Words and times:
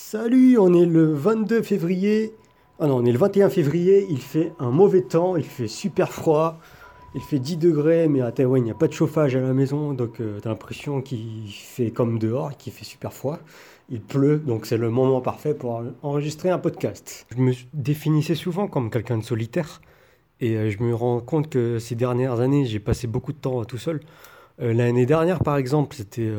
Salut, 0.00 0.56
on 0.58 0.72
est 0.74 0.86
le 0.86 1.12
22 1.12 1.60
février. 1.60 2.32
Ah 2.78 2.86
non, 2.86 2.98
on 2.98 3.04
est 3.04 3.10
le 3.10 3.18
21 3.18 3.50
février, 3.50 4.06
il 4.08 4.20
fait 4.20 4.52
un 4.60 4.70
mauvais 4.70 5.02
temps, 5.02 5.34
il 5.34 5.42
fait 5.42 5.66
super 5.66 6.12
froid. 6.12 6.60
Il 7.16 7.20
fait 7.20 7.40
10 7.40 7.56
degrés, 7.56 8.06
mais 8.06 8.20
à 8.20 8.30
Taïwan, 8.30 8.62
il 8.62 8.64
n'y 8.64 8.70
a 8.70 8.74
pas 8.74 8.86
de 8.86 8.92
chauffage 8.92 9.34
à 9.34 9.40
la 9.40 9.52
maison, 9.52 9.94
donc 9.94 10.20
euh, 10.20 10.38
t'as 10.40 10.50
l'impression 10.50 11.02
qu'il 11.02 11.48
fait 11.50 11.90
comme 11.90 12.20
dehors, 12.20 12.56
qu'il 12.56 12.72
fait 12.72 12.84
super 12.84 13.12
froid. 13.12 13.40
Il 13.90 14.00
pleut, 14.00 14.38
donc 14.38 14.66
c'est 14.66 14.76
le 14.76 14.88
moment 14.88 15.20
parfait 15.20 15.52
pour 15.52 15.82
enregistrer 16.04 16.48
un 16.48 16.58
podcast. 16.58 17.26
Je 17.36 17.42
me 17.42 17.52
définissais 17.74 18.36
souvent 18.36 18.68
comme 18.68 18.90
quelqu'un 18.90 19.18
de 19.18 19.24
solitaire, 19.24 19.82
et 20.40 20.56
euh, 20.56 20.70
je 20.70 20.80
me 20.80 20.94
rends 20.94 21.20
compte 21.20 21.50
que 21.50 21.80
ces 21.80 21.96
dernières 21.96 22.38
années, 22.38 22.66
j'ai 22.66 22.80
passé 22.80 23.08
beaucoup 23.08 23.32
de 23.32 23.38
temps 23.38 23.64
tout 23.64 23.78
seul. 23.78 24.00
Euh, 24.62 24.72
l'année 24.72 25.06
dernière, 25.06 25.42
par 25.42 25.56
exemple, 25.56 25.96
c'était, 25.96 26.30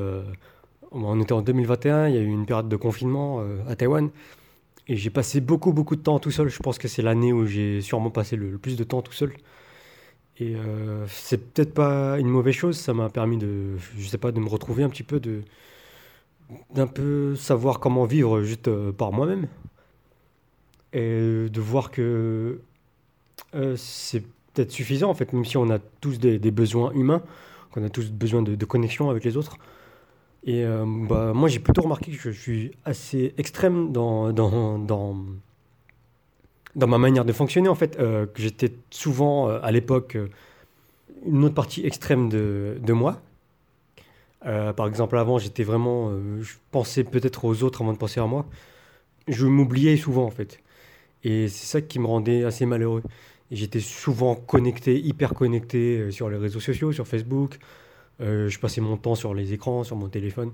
on 0.92 1.20
était 1.21 1.34
en 1.34 1.42
2021, 1.42 2.08
il 2.08 2.16
y 2.16 2.18
a 2.18 2.21
eu 2.21 2.28
une 2.28 2.46
période 2.46 2.70
de 2.70 2.76
confinement 2.76 3.44
à 3.68 3.76
Taïwan, 3.76 4.10
et 4.88 4.96
j'ai 4.96 5.12
passé 5.12 5.39
beaucoup, 5.39 5.71
beaucoup 5.71 5.96
de 5.96 6.02
temps 6.02 6.18
tout 6.20 6.32
seul. 6.32 6.50
Je 6.50 6.60
pense 6.60 6.79
que 6.79 6.88
c'est 6.88 7.04
l'année 7.04 7.32
où 7.32 7.46
j'ai 7.46 7.79
sûrement 7.82 8.10
passé 8.10 8.36
le 8.36 8.57
plus 8.57 8.75
de 8.75 8.84
temps 8.84 9.04
tout 9.04 9.14
seul. 9.14 9.32
Et 10.39 10.56
euh, 10.56 11.06
c'est 11.07 11.54
peut-être 11.54 11.74
pas 11.74 12.18
une 12.18 12.29
mauvaise 12.29 12.56
chose, 12.56 12.78
ça 12.78 12.93
m'a 12.93 13.10
permis 13.10 13.38
de, 13.38 13.78
je 13.98 14.07
sais 14.07 14.18
pas, 14.18 14.32
de 14.32 14.39
me 14.39 14.48
retrouver 14.48 14.84
un 14.84 14.89
petit 14.89 15.04
peu, 15.04 15.20
de, 15.20 15.42
d'un 16.74 16.88
peu 16.88 17.36
savoir 17.36 17.79
comment 17.79 18.06
vivre 18.06 18.42
juste 18.42 18.70
euh, 18.70 18.93
par 18.93 19.12
moi-même. 19.12 19.48
Et 20.93 21.50
de 21.50 21.62
voir 21.62 21.92
que 21.92 22.62
euh, 23.54 23.76
c'est 23.76 24.24
peut-être 24.54 24.71
suffisant 24.71 25.10
en 25.10 25.14
fait, 25.14 25.34
même 25.34 25.46
si 25.46 25.57
on 25.57 25.70
a 25.70 25.78
tous 25.78 26.20
des, 26.20 26.40
besoins 26.51 26.92
humains, 26.93 27.21
qu'on 27.71 27.84
a 27.84 27.90
tous 27.90 28.10
besoin 28.10 28.42
de, 28.42 28.65
connexion 28.65 29.10
avec 29.10 29.26
les 29.26 29.37
autres. 29.37 29.57
Et 30.46 30.64
bah, 31.10 31.34
moi 31.34 31.50
j'ai 31.50 31.60
plutôt 31.60 31.82
remarqué 31.82 32.11
que 32.11 32.17
je 32.17 32.30
suis 32.31 32.72
assez 32.86 33.34
extrême 33.38 33.92
dans, 33.92 34.31
dans, 34.31 34.80
dans 34.80 35.16
dans 36.76 36.88
ma 36.88 36.98
manière 36.98 37.26
de 37.26 37.34
fonctionner, 37.34 37.70
en 37.70 37.76
fait, 37.76 37.98
euh, 38.00 38.26
que 38.26 38.42
j'étais 38.42 38.72
souvent, 38.90 39.50
euh, 39.50 39.60
à 39.62 39.72
l'époque, 39.72 40.16
euh, 40.16 40.28
une 41.26 41.44
autre 41.44 41.56
partie 41.56 41.86
extrême 41.86 42.30
de, 42.30 42.78
de 42.82 42.94
moi. 42.94 43.22
par 44.42 44.88
exemple, 44.88 45.17
avant, 45.17 45.38
j'étais 45.38 45.64
vraiment. 45.64 46.12
je 46.40 46.54
pensais 46.72 47.04
peut-être 47.04 47.44
aux 47.44 47.64
autres 47.64 47.82
avant 47.82 47.92
de 47.92 47.98
penser 47.98 48.22
à 48.22 48.26
moi. 48.26 48.45
Je 49.28 49.45
m'oubliais 49.45 49.98
souvent, 49.98 50.23
en 50.26 50.32
fait. 50.32 50.62
Et 51.26 51.50
c'est 51.50 51.66
ça 51.66 51.82
qui 51.82 52.00
me 52.00 52.08
rendait 52.08 52.45
assez 52.45 52.66
malheureux. 52.66 53.04
J'étais 53.52 53.82
souvent 53.82 54.36
connecté, 54.36 54.98
hyper 54.98 55.34
connecté 55.34 56.10
sur 56.12 56.30
les 56.30 56.38
réseaux 56.38 56.62
sociaux, 56.62 56.94
sur 56.94 57.06
Facebook. 57.06 57.60
Je 58.20 58.59
passais 58.59 58.81
mon 58.81 58.98
temps 58.98 59.16
sur 59.16 59.34
les 59.34 59.53
écrans, 59.53 59.84
sur 59.84 59.95
mon 59.95 60.09
téléphone. 60.09 60.52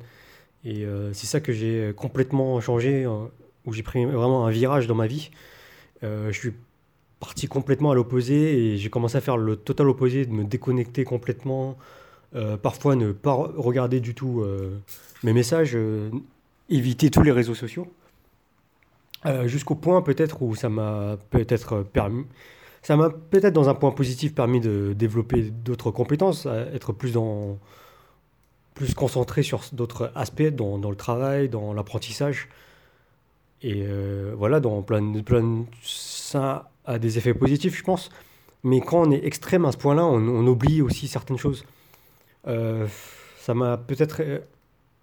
Et 0.64 0.86
c'est 1.14 1.28
ça 1.28 1.40
que 1.40 1.52
j'ai 1.52 1.94
complètement 1.96 2.60
changé, 2.62 3.08
où 3.66 3.74
j'ai 3.74 3.84
pris 3.84 4.06
vraiment 4.06 4.46
un 4.46 4.52
virage 4.52 4.88
dans 4.88 4.96
ma 4.96 5.08
vie. 5.08 5.32
Euh, 6.04 6.32
je 6.32 6.40
suis 6.40 6.54
parti 7.20 7.48
complètement 7.48 7.92
à 7.92 7.96
l'opposé 7.96 8.74
et 8.74 8.78
j'ai 8.78 8.90
commencé 8.90 9.18
à 9.18 9.22
faire 9.22 9.38
le 9.38 9.56
total 9.56 9.88
opposé, 9.90 10.26
de 10.26 10.32
me 10.32 10.44
déconnecter 10.44 11.04
complètement, 11.04 11.78
euh, 12.36 12.58
parfois 12.58 12.96
ne 12.96 13.12
pas 13.12 13.34
regarder 13.34 14.00
du 14.00 14.14
tout 14.14 14.42
euh, 14.42 14.80
mes 15.24 15.34
messages, 15.34 15.78
éviter 16.70 17.10
tous 17.10 17.24
les 17.24 17.32
réseaux 17.32 17.56
sociaux, 17.56 17.88
jusqu'au 19.46 19.74
point 19.74 20.04
peut-être 20.04 20.44
où 20.44 20.56
ça 20.56 20.70
m'a 20.70 21.18
peut-être 21.32 21.82
permis, 21.82 22.26
ça 22.86 22.96
m'a 22.96 23.10
peut-être 23.10 23.54
dans 23.54 23.68
un 23.68 23.74
point 23.74 23.90
positif 23.90 24.36
permis 24.36 24.60
de 24.60 24.94
développer 24.96 25.50
d'autres 25.50 25.90
compétences, 25.90 26.46
être 26.46 26.94
plus 26.94 27.18
concentré 28.94 29.42
sur 29.42 29.64
d'autres 29.74 30.12
aspects 30.14 30.44
dans, 30.44 30.78
le 30.78 30.96
travail, 30.96 31.50
dans 31.50 31.74
l'apprentissage. 31.74 32.48
Et 33.64 33.82
euh, 33.88 34.36
voilà, 34.38 34.60
dans 34.60 34.84
plein, 34.84 35.20
plein, 35.24 35.66
ça 35.82 36.70
a 36.86 37.00
des 37.00 37.18
effets 37.18 37.34
positifs, 37.34 37.76
je 37.76 37.82
pense. 37.82 38.12
Mais 38.64 38.82
quand 38.82 39.08
on 39.08 39.12
est 39.12 39.26
extrême 39.26 39.66
à 39.66 39.72
ce 39.72 39.78
point-là, 39.78 40.06
on, 40.06 40.46
oublie 40.46 40.84
aussi 40.84 41.08
certaines 41.08 41.40
choses. 41.40 41.66
Euh, 42.46 42.86
ça 43.40 43.56
m'a 43.56 43.78
peut-être 43.78 44.22
euh, 44.22 44.42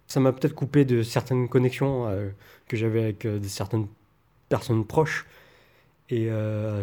ça 0.07 0.21
m'a 0.21 0.31
peut-être 0.31 0.55
coupé 0.55 0.85
de 0.85 1.03
certaines 1.03 1.49
connexions 1.49 2.07
que 2.69 2.77
j'avais 2.77 3.03
avec 3.03 3.27
certaines 3.43 3.87
personnes 4.47 4.85
proches. 4.85 5.25
Et 6.09 6.27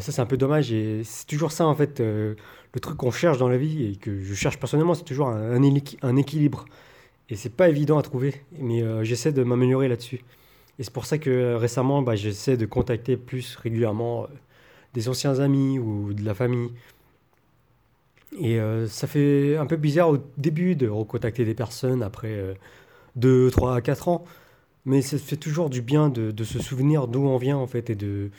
ça, 0.01 0.13
c'est 0.13 0.21
un 0.21 0.27
peu 0.27 0.37
dommage. 0.37 0.73
Et 0.73 1.03
c'est 1.05 1.27
toujours 1.27 1.53
ça, 1.53 1.67
en 1.67 1.75
fait, 1.75 2.01
le 2.01 2.37
truc 2.81 2.97
qu'on 2.97 3.11
cherche 3.11 3.39
dans 3.39 3.49
la 3.49 3.59
vie 3.59 3.93
et 3.93 3.97
que 3.97 4.21
je 4.21 4.35
cherche 4.35 4.59
personnellement, 4.59 4.95
c'est 4.95 5.05
toujours 5.05 5.29
un, 5.29 6.17
équilibre. 6.17 6.65
Et 7.29 7.37
c'est 7.37 7.55
pas 7.55 7.69
évident 7.69 7.99
à 7.99 8.03
trouver. 8.03 8.43
Mais 8.59 8.83
j'essaie 9.05 9.33
de 9.33 9.45
m'améliorer 9.45 9.89
là-dessus. 9.89 10.21
Et 10.81 10.83
c'est 10.83 10.93
pour 10.95 11.05
ça 11.05 11.19
que 11.19 11.29
euh, 11.29 11.59
récemment, 11.59 12.01
bah, 12.01 12.17
j'essaie 12.17 12.57
de 12.57 12.65
contacter 12.65 13.19
plus 13.19 13.55
régulièrement 13.57 14.25
euh, 14.25 14.27
des 14.95 15.11
anciens 15.11 15.39
amis 15.39 15.79
ou 15.79 16.15
de 16.15 16.25
la 16.25 16.35
famille. 16.35 16.71
Et 18.41 18.59
euh, 18.59 18.87
ça 18.87 19.07
fait 19.07 19.59
un 19.59 19.67
peu 19.67 19.77
bizarre 19.77 20.09
au 20.09 20.19
début 20.39 20.77
de 20.77 20.89
recontacter 20.89 21.45
des 21.45 21.53
personnes 21.55 22.03
après 22.03 22.57
2, 23.17 23.51
3, 23.51 23.83
4 23.83 24.09
ans. 24.09 24.25
Mais 24.87 25.03
ça 25.03 25.19
fait 25.19 25.37
toujours 25.37 25.69
du 25.69 25.83
bien 25.83 26.09
de, 26.09 26.31
de 26.31 26.45
se 26.45 26.59
souvenir 26.59 27.09
d'où 27.09 27.27
on 27.27 27.37
vient 27.37 27.59
en 27.59 27.67
fait 27.67 27.91
et 27.91 27.95
de, 27.95 28.31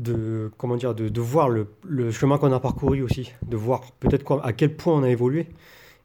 de, 0.00 0.50
comment 0.58 0.76
dire, 0.76 0.94
de, 0.94 1.08
de 1.08 1.20
voir 1.20 1.48
le, 1.48 1.68
le 1.84 2.10
chemin 2.10 2.38
qu'on 2.38 2.52
a 2.52 2.60
parcouru 2.60 3.02
aussi. 3.02 3.32
De 3.46 3.56
voir 3.56 3.92
peut-être 4.00 4.40
à 4.42 4.52
quel 4.52 4.76
point 4.76 4.94
on 4.94 5.02
a 5.02 5.08
évolué 5.08 5.46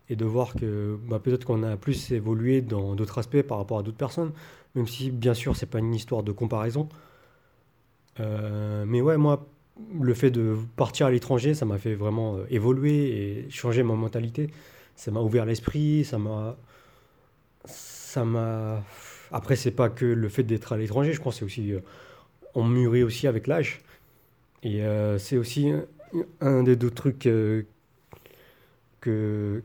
et 0.10 0.16
de 0.16 0.26
voir 0.26 0.54
que 0.54 0.98
bah, 1.10 1.20
peut-être 1.20 1.46
qu'on 1.46 1.64
a 1.64 1.78
plus 1.78 2.12
évolué 2.12 2.62
dans 2.62 2.96
d'autres 2.96 3.18
aspects 3.18 3.42
par 3.42 3.58
rapport 3.58 3.80
à 3.80 3.84
d'autres 3.84 3.98
personnes 3.98 4.32
même 4.76 4.88
si 4.88 5.10
bien 5.10 5.34
sûr 5.34 5.56
c'est 5.56 5.66
pas 5.66 5.80
une 5.80 5.94
histoire 5.94 6.24
de 6.24 6.32
comparaison. 6.32 6.90
Euh, 8.20 8.86
mais 8.88 9.02
ouais, 9.02 9.18
moi, 9.18 9.48
le 10.00 10.14
fait 10.14 10.32
de 10.32 10.56
partir 10.76 11.08
à 11.08 11.12
l'étranger, 11.12 11.54
ça 11.54 11.66
m'a 11.66 11.78
fait 11.78 11.96
vraiment 11.96 12.36
euh, 12.38 12.46
évoluer 12.50 13.46
et 13.46 13.50
changer 13.50 13.84
ma 13.84 13.96
mentalité. 13.96 14.50
Ça 14.96 15.12
m'a 15.12 15.22
ouvert 15.22 15.46
l'esprit, 15.46 16.06
ça 16.06 16.18
m'a, 16.18 16.58
ça 17.66 18.24
m'a. 18.26 18.84
Après, 19.32 19.56
c'est 19.56 19.72
pas 19.72 19.90
que 19.90 20.06
le 20.06 20.30
fait 20.30 20.44
d'être 20.44 20.74
à 20.74 20.78
l'étranger, 20.78 21.14
je 21.14 21.22
pense 21.22 21.38
c'est 21.40 21.46
aussi 21.46 21.74
euh, 21.74 21.80
on 22.56 22.64
mûrit 22.64 23.04
aussi 23.04 23.28
avec 23.28 23.48
l'âge. 23.48 23.82
Et 24.64 24.82
c'est 25.20 25.38
aussi 25.38 25.72
un 26.42 26.64
des 26.64 26.76
deux 26.76 26.90
trucs 26.90 27.30
que 29.02 29.62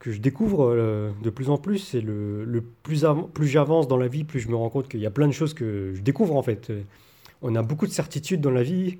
que 0.00 0.10
je 0.10 0.18
découvre 0.18 0.64
euh, 0.64 1.10
de 1.22 1.30
plus 1.30 1.50
en 1.50 1.58
plus. 1.58 1.78
C'est 1.78 2.00
le, 2.00 2.64
plus, 2.82 3.04
plus 3.32 3.46
j'avance 3.46 3.86
dans 3.86 3.98
la 3.98 4.08
vie, 4.08 4.24
plus 4.24 4.40
je 4.40 4.48
me 4.48 4.56
rends 4.56 4.70
compte 4.70 4.88
qu'il 4.88 4.98
y 5.00 5.06
a 5.06 5.10
plein 5.10 5.28
de 5.28 5.32
choses 5.32 5.54
que 5.54 5.92
je 5.94 6.00
découvre 6.00 6.34
en 6.34 6.42
fait. 6.42 6.72
On 7.42 7.54
a 7.54 7.62
beaucoup 7.62 7.86
de 7.86 7.92
certitudes 7.92 8.40
dans 8.40 8.50
la 8.50 8.64
vie 8.64 8.98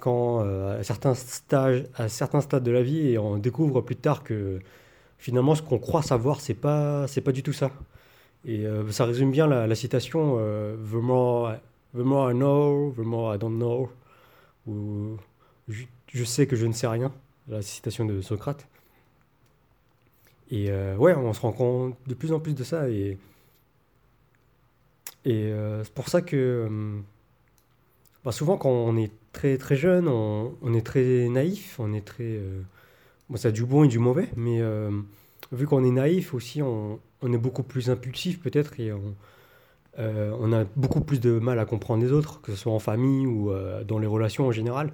quand 0.00 0.40
euh, 0.40 0.80
à 0.80 0.82
certains 0.82 1.14
stages, 1.14 1.84
à 1.94 2.08
certains 2.08 2.40
stades 2.40 2.62
de 2.64 2.70
la 2.70 2.82
vie, 2.82 3.08
et 3.08 3.18
on 3.18 3.36
découvre 3.36 3.82
plus 3.82 3.96
tard 3.96 4.24
que 4.24 4.58
finalement 5.18 5.54
ce 5.54 5.62
qu'on 5.62 5.78
croit 5.78 6.02
savoir, 6.02 6.40
c'est 6.40 6.54
pas, 6.54 7.06
c'est 7.06 7.20
pas 7.20 7.32
du 7.32 7.42
tout 7.42 7.52
ça. 7.52 7.70
Et 8.46 8.64
euh, 8.64 8.90
ça 8.90 9.04
résume 9.04 9.30
bien 9.30 9.46
la, 9.46 9.74
citation 9.74 10.38
the 10.38 10.94
more, 10.94 11.52
the 11.94 12.02
more 12.02 12.30
I 12.30 12.34
know, 12.34 12.92
the 12.96 13.04
more 13.04 13.34
I 13.34 13.38
don't 13.38 13.58
know. 13.58 13.90
Ou 14.66 15.16
je, 15.68 15.84
je 16.12 16.24
sais 16.24 16.46
que 16.46 16.56
je 16.56 16.66
ne 16.66 16.72
sais 16.72 16.86
rien. 16.86 17.12
La 17.48 17.62
citation 17.62 18.04
de 18.04 18.20
Socrate. 18.20 18.66
Et 20.50 20.70
euh, 20.70 20.96
ouais, 20.96 21.14
on 21.14 21.32
se 21.32 21.40
rend 21.40 21.52
compte 21.52 21.96
de 22.06 22.14
plus 22.14 22.32
en 22.32 22.40
plus 22.40 22.54
de 22.54 22.64
ça. 22.64 22.88
Et, 22.88 23.18
et 25.24 25.44
euh, 25.44 25.84
c'est 25.84 25.94
pour 25.94 26.08
ça 26.08 26.22
que 26.22 26.36
euh, 26.68 26.98
bah, 28.24 28.32
souvent, 28.32 28.56
quand 28.56 28.70
on 28.70 28.96
est 28.96 29.12
très 29.32 29.58
très 29.58 29.76
jeune, 29.76 30.08
on, 30.08 30.56
on 30.60 30.74
est 30.74 30.84
très 30.84 31.28
naïf. 31.28 31.78
On 31.78 31.92
est 31.92 32.04
très. 32.04 32.40
bon, 33.28 33.36
ça 33.36 33.48
a 33.48 33.52
du 33.52 33.64
bon 33.64 33.84
et 33.84 33.88
du 33.88 33.98
mauvais, 34.00 34.28
mais 34.36 34.60
vu 35.52 35.66
qu'on 35.66 35.84
est 35.84 35.90
naïf 35.90 36.34
aussi, 36.34 36.62
on, 36.62 37.00
on, 37.22 37.32
est 37.32 37.38
beaucoup 37.38 37.62
plus 37.62 37.88
impulsif 37.90 38.40
peut-être. 38.40 38.80
Et 38.80 38.92
on 40.00 40.52
a 40.52 40.64
beaucoup 40.76 41.00
plus 41.00 41.20
de 41.20 41.38
mal 41.38 41.58
à 41.58 41.64
comprendre 41.64 42.02
les 42.02 42.12
autres, 42.12 42.40
que 42.40 42.52
ce 42.52 42.58
soit 42.58 42.72
en 42.72 42.78
famille 42.78 43.26
ou 43.26 43.52
dans 43.86 43.98
les 43.98 44.06
relations 44.06 44.46
en 44.46 44.52
général, 44.52 44.92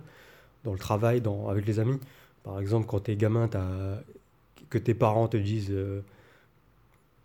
dans 0.65 0.73
le 0.73 0.79
travail, 0.79 1.21
dans, 1.21 1.49
avec 1.49 1.67
les 1.67 1.79
amis. 1.79 1.99
Par 2.43 2.61
exemple, 2.61 2.87
quand 2.87 3.01
tu 3.05 3.13
es 3.13 3.17
gamin, 3.17 3.49
que 4.71 4.79
tes 4.79 4.95
parents 4.95 5.29
te 5.29 5.37
disent 5.37 5.71
euh, 5.71 6.01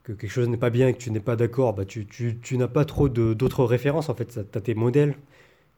que 0.04 0.14
quelque 0.14 0.32
chose 0.32 0.50
n'est 0.50 0.58
pas 0.58 0.70
bien 0.70 0.88
et 0.88 0.94
que 0.94 1.00
tu 1.00 1.12
n'es 1.12 1.20
pas 1.20 1.36
d'accord, 1.36 1.74
bah 1.74 1.86
tu, 1.86 2.06
tu, 2.06 2.38
tu 2.42 2.58
n'as 2.58 2.68
pas 2.68 2.86
trop 2.86 3.10
d'autres 3.10 3.66
références 3.66 4.10
en 4.10 4.16
fait. 4.16 4.40
Tu 4.52 4.58
as 4.58 4.62
tes 4.62 4.76
modèles. 4.76 5.16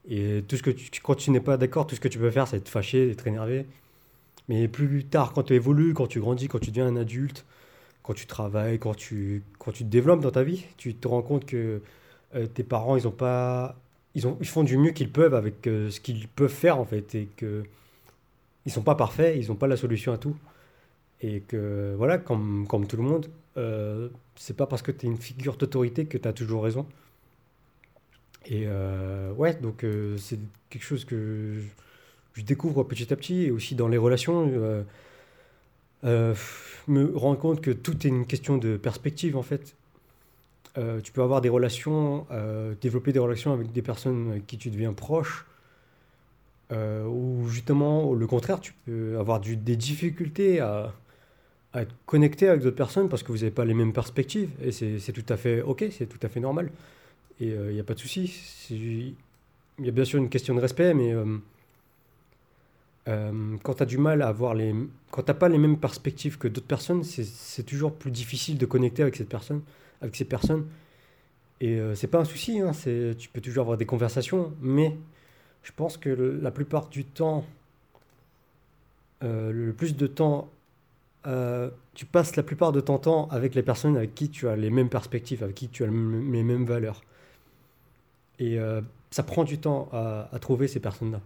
Et 0.08 0.44
tout 0.46 0.56
ce 0.56 0.62
que 0.62 0.70
tu, 0.70 0.90
quand 1.00 1.14
tu 1.14 1.30
n'es 1.30 1.40
pas 1.40 1.56
d'accord, 1.56 1.86
tout 1.86 1.94
ce 1.94 2.00
que 2.00 2.08
tu 2.08 2.18
peux 2.18 2.30
faire, 2.30 2.46
c'est 2.46 2.58
être 2.58 2.68
fâché, 2.68 3.10
être 3.10 3.26
énervé. 3.26 3.66
Mais 4.48 4.68
plus 4.68 5.04
tard, 5.04 5.32
quand 5.32 5.44
tu 5.44 5.54
évolues, 5.54 5.94
quand 5.94 6.06
tu 6.06 6.20
grandis, 6.20 6.48
quand 6.48 6.58
tu 6.58 6.70
deviens 6.70 6.86
un 6.86 6.96
adulte, 6.96 7.46
quand 8.04 8.14
tu 8.14 8.26
travailles, 8.26 8.78
quand 8.78 8.94
tu, 8.94 9.42
quand 9.58 9.72
tu 9.72 9.82
te 9.82 9.88
développes 9.88 10.20
dans 10.20 10.30
ta 10.30 10.44
vie, 10.44 10.66
tu 10.76 10.94
te 10.94 11.08
rends 11.08 11.22
compte 11.22 11.46
que 11.46 11.80
euh, 12.36 12.46
tes 12.46 12.62
parents, 12.62 12.96
ils 12.96 13.08
ont 13.08 13.12
pas, 13.12 13.76
ils, 14.14 14.26
ont, 14.28 14.36
ils 14.40 14.46
font 14.46 14.62
du 14.62 14.76
mieux 14.76 14.92
qu'ils 14.92 15.10
peuvent 15.10 15.34
avec 15.34 15.66
euh, 15.66 15.90
ce 15.90 16.00
qu'ils 16.00 16.28
peuvent 16.28 16.52
faire 16.52 16.78
en 16.78 16.84
fait, 16.84 17.14
et 17.14 17.28
que 17.36 17.64
ils 18.66 18.72
sont 18.72 18.82
pas 18.82 18.94
parfaits, 18.94 19.36
ils 19.40 19.48
n'ont 19.48 19.56
pas 19.56 19.66
la 19.66 19.76
solution 19.76 20.12
à 20.12 20.18
tout. 20.18 20.36
Et 21.22 21.40
que, 21.40 21.94
voilà, 21.96 22.18
comme, 22.18 22.66
comme 22.68 22.86
tout 22.86 22.96
le 22.96 23.02
monde, 23.02 23.28
euh, 23.56 24.08
c'est 24.36 24.56
pas 24.56 24.66
parce 24.66 24.82
que 24.82 24.92
tu 24.92 25.06
es 25.06 25.08
une 25.08 25.16
figure 25.16 25.56
d'autorité 25.56 26.06
que 26.06 26.18
tu 26.18 26.28
as 26.28 26.32
toujours 26.34 26.64
raison. 26.64 26.86
Et 28.46 28.64
euh, 28.66 29.32
ouais, 29.32 29.54
donc 29.54 29.86
c'est 30.18 30.38
quelque 30.68 30.84
chose 30.84 31.06
que 31.06 31.60
je 32.34 32.42
découvre 32.42 32.84
petit 32.84 33.10
à 33.12 33.16
petit 33.16 33.44
et 33.44 33.50
aussi 33.50 33.74
dans 33.74 33.88
les 33.88 33.98
relations. 33.98 34.84
Euh, 36.04 36.34
me 36.88 37.16
rendre 37.16 37.38
compte 37.38 37.60
que 37.60 37.70
tout 37.70 38.06
est 38.06 38.10
une 38.10 38.26
question 38.26 38.58
de 38.58 38.76
perspective 38.76 39.36
en 39.36 39.42
fait. 39.42 39.74
Euh, 40.76 41.00
tu 41.00 41.12
peux 41.12 41.22
avoir 41.22 41.40
des 41.40 41.48
relations, 41.48 42.26
euh, 42.32 42.74
développer 42.80 43.12
des 43.12 43.20
relations 43.20 43.52
avec 43.52 43.70
des 43.72 43.82
personnes 43.82 44.42
qui 44.46 44.58
tu 44.58 44.70
deviens 44.70 44.92
proche, 44.92 45.46
euh, 46.72 47.06
ou 47.06 47.46
justement, 47.48 48.12
le 48.12 48.26
contraire, 48.26 48.60
tu 48.60 48.74
peux 48.84 49.16
avoir 49.18 49.38
des 49.38 49.76
difficultés 49.76 50.58
à, 50.60 50.92
à 51.72 51.82
être 51.82 51.94
connecté 52.06 52.48
avec 52.48 52.62
d'autres 52.62 52.76
personnes 52.76 53.08
parce 53.08 53.22
que 53.22 53.30
vous 53.30 53.38
n'avez 53.38 53.52
pas 53.52 53.64
les 53.64 53.74
mêmes 53.74 53.92
perspectives, 53.92 54.50
et 54.62 54.72
c'est 54.72 55.12
tout 55.12 55.32
à 55.32 55.36
fait 55.36 55.62
ok, 55.62 55.84
c'est 55.90 56.06
tout 56.06 56.18
à 56.26 56.28
fait 56.28 56.40
normal, 56.40 56.70
et 57.40 57.48
il 57.48 57.74
n'y 57.74 57.80
a 57.80 57.84
pas 57.84 57.94
de 57.94 58.00
souci. 58.00 58.32
Il 58.70 59.14
y 59.86 59.88
a 59.88 59.92
bien 59.92 60.04
sûr 60.04 60.18
une 60.18 60.28
question 60.28 60.54
de 60.56 60.60
respect, 60.60 60.92
mais 60.94 61.14
euh, 63.08 63.56
quand 63.62 63.74
tu 63.74 63.82
as 63.82 63.86
du 63.86 63.98
mal 63.98 64.22
à 64.22 64.28
avoir 64.28 64.54
les... 64.54 64.74
Quand 65.10 65.22
t'as 65.22 65.34
pas 65.34 65.48
les 65.48 65.58
mêmes 65.58 65.78
perspectives 65.78 66.38
que 66.38 66.48
d'autres 66.48 66.66
personnes, 66.66 67.04
c'est 67.04 67.62
toujours 67.62 67.94
plus 67.94 68.10
difficile 68.10 68.58
de 68.58 68.66
connecter 68.66 69.02
avec 69.02 69.16
cette 69.16 69.28
personne, 69.28 69.62
avec 70.00 70.16
ces 70.16 70.24
personnes. 70.24 70.66
Et 71.60 71.78
euh, 71.78 71.94
c'est 71.94 72.08
pas 72.08 72.18
un 72.18 72.24
souci, 72.24 72.60
hein, 72.60 72.72
tu 73.18 73.28
peux 73.32 73.40
toujours 73.40 73.62
avoir 73.62 73.78
des 73.78 73.86
conversations, 73.86 74.52
mais 74.60 74.96
je 75.62 75.72
pense 75.74 75.96
que 75.96 76.10
la 76.10 76.50
plupart 76.50 76.88
du 76.88 77.04
temps, 77.04 77.44
euh, 79.22 79.52
le 79.52 79.72
plus 79.72 79.96
de 79.96 80.06
temps, 80.06 80.50
euh, 81.26 81.70
tu 81.94 82.04
passes 82.04 82.36
la 82.36 82.42
plupart 82.42 82.72
de 82.72 82.80
ton 82.80 82.98
temps 82.98 83.28
avec 83.30 83.54
les 83.54 83.62
personnes 83.62 83.96
avec 83.96 84.14
qui 84.14 84.28
tu 84.28 84.48
as 84.48 84.56
les 84.56 84.68
mêmes 84.68 84.90
perspectives, 84.90 85.42
avec 85.42 85.54
qui 85.54 85.68
tu 85.68 85.84
as 85.84 85.86
les 85.86 85.92
mêmes 85.92 86.66
valeurs. 86.66 87.02
Et 88.40 88.58
ça 89.12 89.22
prend 89.22 89.44
du 89.44 89.58
temps 89.58 89.88
à 89.92 90.38
trouver 90.40 90.66
ces 90.66 90.80
personnes-là. 90.80 91.20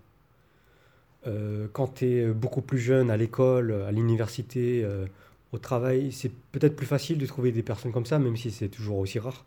Euh, 1.28 1.68
quand 1.72 1.96
tu 1.96 2.06
es 2.06 2.26
beaucoup 2.26 2.62
plus 2.62 2.78
jeune 2.78 3.10
à 3.10 3.16
l'école, 3.16 3.72
à 3.86 3.92
l'université, 3.92 4.82
euh, 4.82 5.06
au 5.52 5.58
travail, 5.58 6.10
c'est 6.10 6.32
peut-être 6.52 6.74
plus 6.74 6.86
facile 6.86 7.18
de 7.18 7.26
trouver 7.26 7.52
des 7.52 7.62
personnes 7.62 7.92
comme 7.92 8.06
ça, 8.06 8.18
même 8.18 8.36
si 8.36 8.50
c'est 8.50 8.68
toujours 8.68 8.98
aussi 8.98 9.18
rare. 9.18 9.44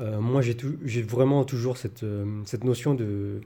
Euh, 0.00 0.20
moi, 0.20 0.42
j'ai 0.42 1.02
vraiment 1.02 1.44
toujours 1.44 1.76
cette, 1.76 2.02
euh, 2.02 2.42
notion 2.64 2.94
de... 2.94 3.40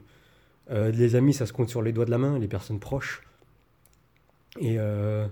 euh, 0.71 0.91
les 0.91 1.15
amis, 1.15 1.33
ça 1.33 1.45
se 1.45 1.53
compte 1.53 1.69
sur 1.69 1.81
les 1.83 1.91
doigts 1.91 2.05
de 2.05 2.11
la 2.11 2.17
main, 2.17 2.39
les 2.39 2.47
personnes 2.47 2.79
proches. 2.79 3.21
Et 4.59 4.77
euh, 4.79 5.27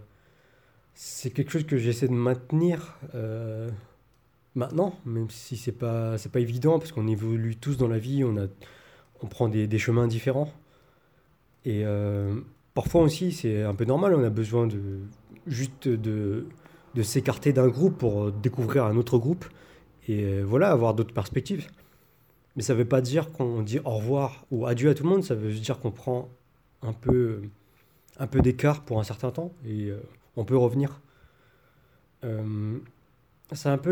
c'est 0.94 1.32
quelque 1.32 1.52
chose 1.52 1.66
que 1.66 1.78
j'essaie 1.78 2.08
de 2.08 2.14
maintenir 2.14 2.98
euh, 3.16 3.70
maintenant, 4.54 4.96
même 5.06 5.30
si 5.30 5.58
c'est 5.58 5.72
pas, 5.72 6.16
pas 6.32 6.40
évident, 6.40 6.78
parce 6.78 6.92
qu'on 6.92 7.08
évolue 7.08 7.56
tous 7.56 7.78
dans 7.78 7.88
la 7.88 8.00
vie, 8.00 8.24
on 8.24 9.28
prend 9.28 9.50
des 9.50 9.80
chemins 9.80 10.08
différents. 10.08 10.54
Et 11.68 11.82
euh, 11.84 12.34
parfois 12.74 13.02
aussi, 13.02 13.34
c'est 13.34 13.62
un 13.62 13.76
peu 13.76 13.84
normal, 13.84 14.16
on 14.16 14.24
a 14.24 14.30
besoin 14.30 14.68
de 14.68 15.02
juste 15.48 15.90
de, 15.90 16.48
de 16.96 17.04
s'écarter 17.04 17.52
d'un 17.52 17.68
groupe 17.68 17.98
pour 17.98 18.32
découvrir 18.32 18.86
un 18.86 18.96
autre 18.96 19.18
groupe 19.18 19.44
et 20.08 20.24
euh, 20.24 20.44
voilà, 20.44 20.72
avoir 20.72 20.94
d'autres 20.94 21.14
perspectives. 21.14 21.68
Mais 22.56 22.64
ça 22.64 22.74
ne 22.74 22.80
veut 22.80 22.86
pas 22.86 23.02
dire 23.02 23.34
qu'on 23.34 23.64
dit 23.64 23.80
au 23.80 23.90
revoir 23.90 24.46
ou 24.50 24.66
adieu 24.66 24.90
à 24.90 24.94
tout 24.94 25.04
le 25.04 25.10
monde, 25.10 25.26
ça 25.26 25.36
veut 25.36 25.52
dire 25.52 25.82
qu'on 25.82 25.92
prend 25.92 26.30
un 26.82 26.94
peu, 26.94 27.42
un 28.18 28.28
peu 28.28 28.40
d'écart 28.40 28.86
pour 28.86 29.02
un 29.02 29.04
certain 29.04 29.32
temps 29.32 29.52
et 29.66 29.90
euh, 29.90 30.00
on 30.38 30.46
peut 30.46 30.58
revenir. 30.58 31.02
C'est 33.54 33.70
un 33.70 33.78
peu 33.78 33.92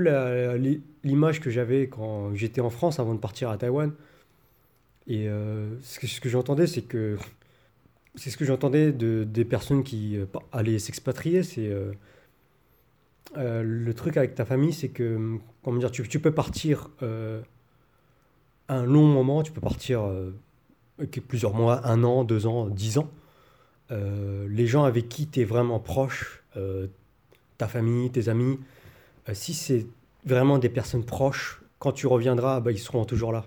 l'image 1.03 1.39
que 1.39 1.49
j'avais 1.49 1.87
quand 1.87 2.33
j'étais 2.33 2.59
en 2.59 2.69
France 2.69 2.99
avant 2.99 3.13
de 3.13 3.19
partir 3.19 3.49
à 3.49 3.57
Taïwan. 3.57 3.93
Et 5.07 5.29
ce 5.81 6.19
que 6.19 6.27
j'entendais, 6.27 6.67
c'est 6.67 6.81
que 6.81 7.17
c'est 8.17 8.29
ce 8.29 8.37
que 8.37 8.45
j'entendais 8.45 8.91
de, 8.91 9.23
des 9.23 9.45
personnes 9.45 9.83
qui 9.83 10.17
euh, 10.17 10.25
pa- 10.25 10.43
allaient 10.51 10.79
s'expatrier. 10.79 11.43
C'est 11.43 11.67
euh, 11.67 11.91
euh, 13.37 13.63
le 13.63 13.93
truc 13.93 14.17
avec 14.17 14.35
ta 14.35 14.45
famille, 14.45 14.73
c'est 14.73 14.89
que 14.89 15.37
comment 15.63 15.77
dire, 15.77 15.91
tu, 15.91 16.07
tu 16.07 16.19
peux 16.19 16.31
partir 16.31 16.89
un 18.69 18.85
long 18.85 19.05
moment, 19.05 19.43
tu 19.43 19.51
peux 19.51 19.61
partir 19.61 20.03
plusieurs 21.27 21.53
mois, 21.53 21.85
un 21.87 22.03
an, 22.03 22.23
deux 22.23 22.47
ans, 22.47 22.67
dix 22.67 22.97
ans. 22.97 23.09
Les 23.89 24.67
gens 24.67 24.83
avec 24.83 25.09
qui 25.09 25.27
tu 25.27 25.41
es 25.41 25.43
vraiment 25.43 25.79
proche, 25.79 26.43
ta 27.57 27.67
famille, 27.67 28.09
tes 28.11 28.29
amis, 28.29 28.59
si 29.33 29.53
c'est 29.53 29.87
vraiment 30.25 30.57
des 30.59 30.69
personnes 30.69 31.03
proches, 31.03 31.61
quand 31.79 31.91
tu 31.91 32.07
reviendras, 32.07 32.59
bah, 32.59 32.71
ils 32.71 32.79
seront 32.79 33.05
toujours 33.05 33.31
là. 33.31 33.45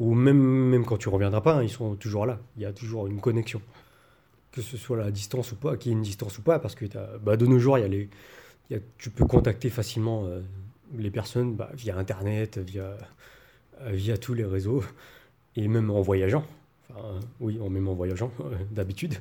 Ou 0.00 0.14
même, 0.14 0.38
même 0.38 0.84
quand 0.84 0.96
tu 0.96 1.08
reviendras 1.08 1.40
pas, 1.40 1.56
hein, 1.56 1.62
ils 1.62 1.70
sont 1.70 1.96
toujours 1.96 2.26
là. 2.26 2.38
Il 2.56 2.62
y 2.62 2.66
a 2.66 2.72
toujours 2.72 3.06
une 3.06 3.20
connexion. 3.20 3.60
Que 4.52 4.62
ce 4.62 4.76
soit 4.76 4.96
la 4.96 5.10
distance 5.10 5.52
ou 5.52 5.56
pas, 5.56 5.76
qu'il 5.76 5.92
y 5.92 5.94
ait 5.94 5.98
une 5.98 6.02
distance 6.04 6.38
ou 6.38 6.42
pas, 6.42 6.58
parce 6.58 6.74
que 6.74 6.86
bah, 7.18 7.36
de 7.36 7.46
nos 7.46 7.58
jours, 7.58 7.78
y 7.78 7.84
a 7.84 7.88
les, 7.88 8.08
tu 8.98 9.10
peux 9.10 9.26
contacter 9.26 9.70
facilement 9.70 10.24
euh, 10.26 10.40
les 10.96 11.10
personnes 11.10 11.54
bah, 11.56 11.70
via 11.74 11.96
Internet, 11.98 12.58
via, 12.58 12.96
via 13.86 14.18
tous 14.18 14.34
les 14.34 14.44
réseaux, 14.44 14.82
et 15.56 15.68
même 15.68 15.90
en 15.90 16.00
voyageant. 16.02 16.44
Enfin, 16.90 17.20
oui, 17.40 17.58
en- 17.60 17.70
même 17.70 17.88
en 17.88 17.94
voyageant, 17.94 18.32
d'habitude. 18.72 19.16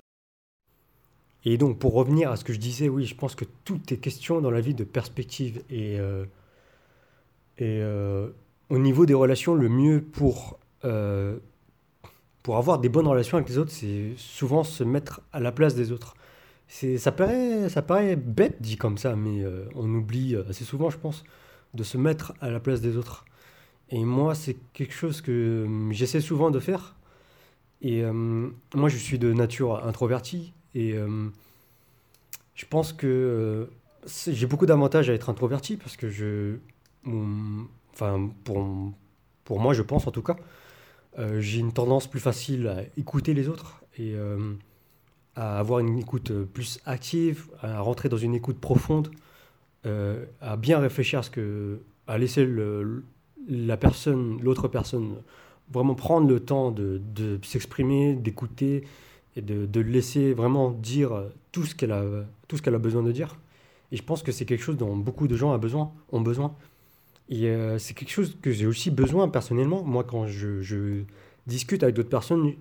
Et 1.46 1.58
donc, 1.58 1.80
pour 1.80 1.94
revenir 1.94 2.32
à 2.32 2.36
ce 2.36 2.44
que 2.44 2.54
je 2.54 2.60
disais, 2.60 2.90
oui, 2.90 3.06
je 3.06 3.16
pense 3.16 3.34
que 3.36 3.46
tout 3.64 3.82
est 3.94 3.98
question 3.98 4.42
dans 4.42 4.52
la 4.52 4.62
vie 4.62 4.74
de 4.74 4.84
perspective. 4.84 5.64
Et, 5.70 6.00
euh, 6.00 6.26
et 7.58 7.80
euh, 7.82 8.30
au 8.70 8.78
niveau 8.78 9.06
des 9.06 9.14
relations, 9.14 9.56
le 9.56 9.70
mieux 9.70 10.02
pour, 10.02 10.60
euh, 10.86 11.38
pour 12.44 12.58
avoir 12.58 12.80
des 12.80 12.90
bonnes 12.90 13.08
relations 13.08 13.38
avec 13.38 13.50
les 13.50 13.58
autres, 13.58 13.72
c'est 13.72 14.14
souvent 14.18 14.64
se 14.64 14.84
mettre 14.84 15.22
à 15.34 15.40
la 15.40 15.52
place 15.52 15.76
des 15.76 15.92
autres. 15.92 16.16
Ça 16.68 17.12
paraît, 17.12 17.70
ça 17.70 17.82
paraît 17.82 18.16
bête 18.16 18.62
dit 18.62 18.78
comme 18.78 18.98
ça, 18.98 19.16
mais 19.16 19.44
euh, 19.44 19.66
on 19.76 19.94
oublie 19.94 20.36
assez 20.50 20.66
souvent, 20.66 20.90
je 20.90 20.98
pense, 20.98 21.24
de 21.74 21.84
se 21.84 21.98
mettre 21.98 22.34
à 22.42 22.50
la 22.50 22.60
place 22.60 22.82
des 22.82 22.98
autres. 22.98 23.26
Et 23.90 24.04
moi, 24.04 24.36
c'est 24.36 24.58
quelque 24.74 24.94
chose 24.94 25.22
que 25.22 25.32
euh, 25.32 25.92
j'essaie 25.92 26.22
souvent 26.22 26.52
de 26.52 26.60
faire. 26.60 26.96
Et 27.82 28.04
euh, 28.04 28.12
moi, 28.76 28.90
je 28.90 28.98
suis 28.98 29.20
de 29.20 29.32
nature 29.34 29.86
introvertie. 29.86 30.54
Et 30.76 30.94
euh, 30.94 31.30
je 32.56 32.66
pense 32.66 32.92
que 32.92 33.08
euh, 33.08 33.66
j'ai 34.28 34.46
beaucoup 34.48 34.66
d'avantages 34.66 35.10
à 35.10 35.14
être 35.14 35.30
introverti 35.30 35.78
parce 35.78 35.96
que 35.96 36.10
je. 36.10 36.58
Enfin, 37.94 38.30
pour, 38.44 38.92
pour 39.46 39.60
moi, 39.60 39.74
je 39.74 39.82
pense 39.82 40.08
en 40.08 40.12
tout 40.12 40.22
cas, 40.22 40.36
euh, 40.36 40.44
j'ai 41.40 41.60
une 41.60 41.74
tendance 41.74 42.08
plus 42.08 42.20
facile 42.20 42.68
à 42.68 42.84
écouter 42.98 43.34
les 43.34 43.50
autres 43.50 43.82
et 43.98 44.14
euh, 44.14 44.54
à 45.36 45.60
avoir 45.60 45.80
une 45.80 45.98
écoute 45.98 46.32
euh, 46.32 46.46
plus 46.46 46.80
active, 46.86 47.48
à 47.62 47.80
rentrer 47.80 48.10
dans 48.10 48.18
une 48.18 48.36
écoute 48.36 48.60
profonde, 48.60 49.10
euh, 49.86 50.26
à 50.42 50.58
bien 50.58 50.80
réfléchir 50.80 51.20
à 51.20 51.24
ce 51.24 51.30
que. 51.30 51.80
à 52.08 52.18
laisser 52.18 52.46
le, 52.46 53.04
la 53.48 53.78
personne, 53.78 54.40
l'autre 54.42 54.68
personne, 54.68 55.16
vraiment 55.72 55.96
prendre 55.96 56.28
le 56.28 56.40
temps 56.40 56.72
de, 56.72 57.02
de 57.16 57.40
s'exprimer, 57.44 58.16
d'écouter 58.16 58.84
et 59.36 59.42
de, 59.42 59.66
de 59.66 59.80
laisser 59.82 60.34
vraiment 60.34 60.72
dire 60.72 61.24
tout 61.52 61.66
ce 61.66 61.76
qu'elle 61.76 61.92
a, 61.92 62.04
tout 62.48 62.58
a 62.66 62.72
besoin 62.78 63.04
de 63.04 63.12
dire. 63.12 63.38
Et 63.92 63.98
je 63.98 64.04
pense 64.04 64.24
que 64.24 64.32
c'est 64.32 64.46
quelque 64.46 64.64
chose 64.64 64.78
dont 64.78 64.96
beaucoup 64.96 65.28
de 65.28 65.36
gens 65.36 65.54
ont 66.12 66.22
besoin. 66.22 66.56
Euh, 67.32 67.78
c'est 67.78 67.94
quelque 67.94 68.12
chose 68.12 68.38
que 68.42 68.52
j'ai 68.52 68.66
aussi 68.66 68.92
besoin 68.92 69.28
personnellement. 69.30 69.84
Moi, 69.84 70.04
quand 70.04 70.28
je, 70.28 71.04
discute 71.46 71.84
avec 71.84 71.96
d'autres 71.96 72.10
personnes, 72.10 72.54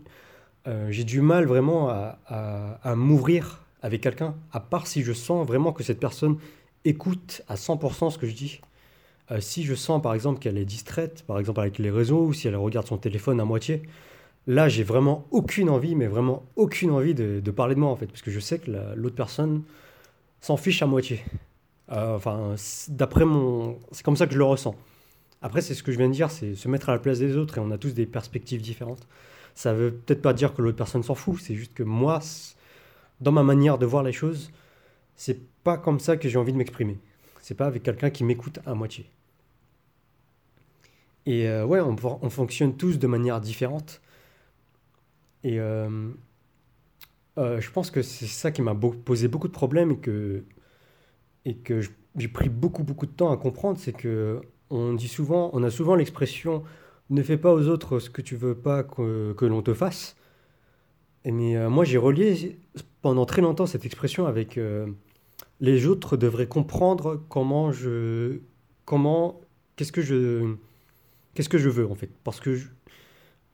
euh, 0.69 0.89
j'ai 0.91 1.05
du 1.05 1.21
mal 1.21 1.47
vraiment 1.47 1.89
à, 1.89 2.95
m'ouvrir 2.95 3.65
avec 3.83 4.01
quelqu'un, 4.01 4.35
à 4.53 4.61
part 4.61 4.87
si 4.87 5.03
je 5.03 5.13
sens 5.13 5.47
vraiment 5.47 5.73
que 5.73 5.83
cette 5.83 6.01
personne 6.01 6.39
écoute 6.85 7.43
à 7.49 7.57
100% 7.57 8.11
ce 8.11 8.19
que 8.19 8.27
je 8.27 8.35
dis. 8.35 8.61
Euh, 9.33 9.41
si 9.41 9.65
je 9.65 9.75
sens 9.75 10.01
par 10.01 10.15
exemple 10.15 10.39
qu'elle 10.39 10.57
est 10.57 10.65
distraite, 10.65 11.25
par 11.27 11.39
exemple 11.41 11.61
avec 11.61 11.79
les 11.79 11.91
réseaux, 11.91 12.27
ou 12.27 12.33
si 12.33 12.47
elle 12.47 12.57
regarde 12.57 12.87
son 12.87 12.97
téléphone 12.97 13.41
à 13.41 13.45
moitié, 13.45 13.83
là 14.47 14.69
j'ai 14.69 14.85
vraiment 14.85 15.27
aucune 15.33 15.69
envie, 15.69 15.97
mais 15.97 16.07
vraiment 16.07 16.45
aucune 16.55 16.91
envie 16.91 17.15
de, 17.15 17.41
parler 17.51 17.75
de 17.75 17.81
moi 17.81 17.91
en 17.91 17.97
fait, 17.97 18.07
parce 18.07 18.23
que 18.23 18.31
je 18.31 18.41
sais 18.41 18.59
que 18.61 18.71
la- 18.71 18.95
l'autre 18.95 19.17
personne 19.17 19.63
s'en 20.41 20.57
fiche 20.57 20.83
à 20.83 20.87
moitié. 20.87 21.25
Euh, 21.93 22.17
enfin, 22.17 22.55
d'après 22.89 23.25
mon... 23.25 23.79
C'est 23.93 24.05
comme 24.05 24.17
ça 24.17 24.27
que 24.27 24.33
je 24.33 24.39
le 24.39 24.45
ressens. 24.45 24.75
Après, 25.43 25.61
c'est 25.61 25.75
ce 25.75 25.83
que 25.83 25.93
je 25.93 25.99
viens 25.99 26.09
de 26.09 26.15
dire, 26.15 26.31
c'est 26.31 26.55
se 26.55 26.69
mettre 26.69 26.89
à 26.89 26.93
la 26.93 26.99
place 26.99 27.19
des 27.19 27.37
autres 27.37 27.59
et 27.59 27.61
on 27.61 27.71
a 27.71 27.79
tous 27.79 27.95
des 27.95 28.07
perspectives 28.07 28.63
différentes. 28.63 29.07
Ça 29.55 29.73
veut 29.73 29.93
peut-être 29.93 30.23
pas 30.23 30.33
dire 30.33 30.55
que 30.55 30.63
l'autre 30.63 30.77
personne 30.77 31.03
s'en 31.03 31.15
fout, 31.15 31.41
c'est 31.41 31.55
juste 31.55 31.75
que 31.75 31.83
moi, 31.83 32.21
dans 33.21 33.33
ma 33.33 33.43
manière 33.43 33.79
de 33.79 33.87
voir 33.87 34.03
les 34.03 34.13
choses, 34.13 34.51
c'est 35.15 35.41
pas 35.63 35.79
comme 35.79 36.01
ça 36.01 36.17
que 36.17 36.29
j'ai 36.29 36.39
envie 36.39 36.53
de 36.53 36.59
m'exprimer. 36.59 36.99
C'est 37.41 37.55
pas 37.55 37.67
avec 37.67 37.83
quelqu'un 37.83 38.11
qui 38.11 38.25
m'écoute 38.25 38.59
à 38.67 38.75
moitié. 38.75 39.11
Et 41.27 41.49
euh, 41.49 41.65
ouais, 41.65 41.81
on, 41.81 41.97
on 42.23 42.31
fonctionne 42.31 42.77
tous 42.77 42.99
de 42.99 43.07
manière 43.07 43.41
différente. 43.41 44.01
Et 45.45 45.61
euh, 45.61 46.11
je 47.37 47.71
pense 47.71 47.91
que 47.91 48.03
c'est 48.03 48.27
ça 48.27 48.51
qui 48.51 48.63
m'a 48.63 48.75
posé 48.75 49.29
beaucoup 49.29 49.49
de 49.49 49.53
problèmes 49.53 49.93
et 49.93 49.99
que, 49.99 50.45
et 51.47 51.55
que 51.55 51.81
j'ai 52.17 52.29
pris 52.29 52.51
beaucoup, 52.51 52.83
beaucoup 52.83 53.07
de 53.07 53.13
temps 53.13 53.33
à 53.33 53.39
comprendre. 53.39 53.79
C'est 53.79 53.95
que 53.95 54.43
on 54.69 54.93
dit 54.93 55.09
souvent, 55.09 55.49
on 55.55 55.63
a 55.63 55.71
souvent 55.71 55.95
l'expression 55.95 56.63
ne 57.09 57.23
fais 57.23 57.37
pas 57.37 57.55
aux 57.55 57.69
autres 57.69 58.01
ce 58.01 58.11
que 58.11 58.21
tu 58.21 58.37
veux 58.37 58.57
pas 58.57 58.83
que, 58.83 59.33
que 59.33 59.47
l'on 59.47 59.63
te 59.63 59.73
fasse. 59.73 60.17
Mais 61.25 61.57
euh, 61.57 61.71
moi, 61.71 61.85
j'ai 61.85 61.99
relié 61.99 62.59
pendant 63.01 63.27
très 63.27 63.43
longtemps 63.43 63.67
cette 63.67 63.85
expression 63.85 64.27
avec 64.27 64.59
euh, 64.59 64.87
les 65.61 65.87
autres 65.87 66.17
devraient 66.17 66.49
comprendre 66.49 67.23
comment 67.29 67.73
je, 67.73 68.41
comment, 68.85 69.41
qu'est-ce 69.77 69.93
que 69.93 70.03
je, 70.03 70.55
qu'est-ce 71.35 71.49
que 71.49 71.59
je 71.59 71.69
veux 71.69 71.89
en 71.89 71.95
fait. 71.95 72.11
Parce 72.25 72.41
que 72.41 72.59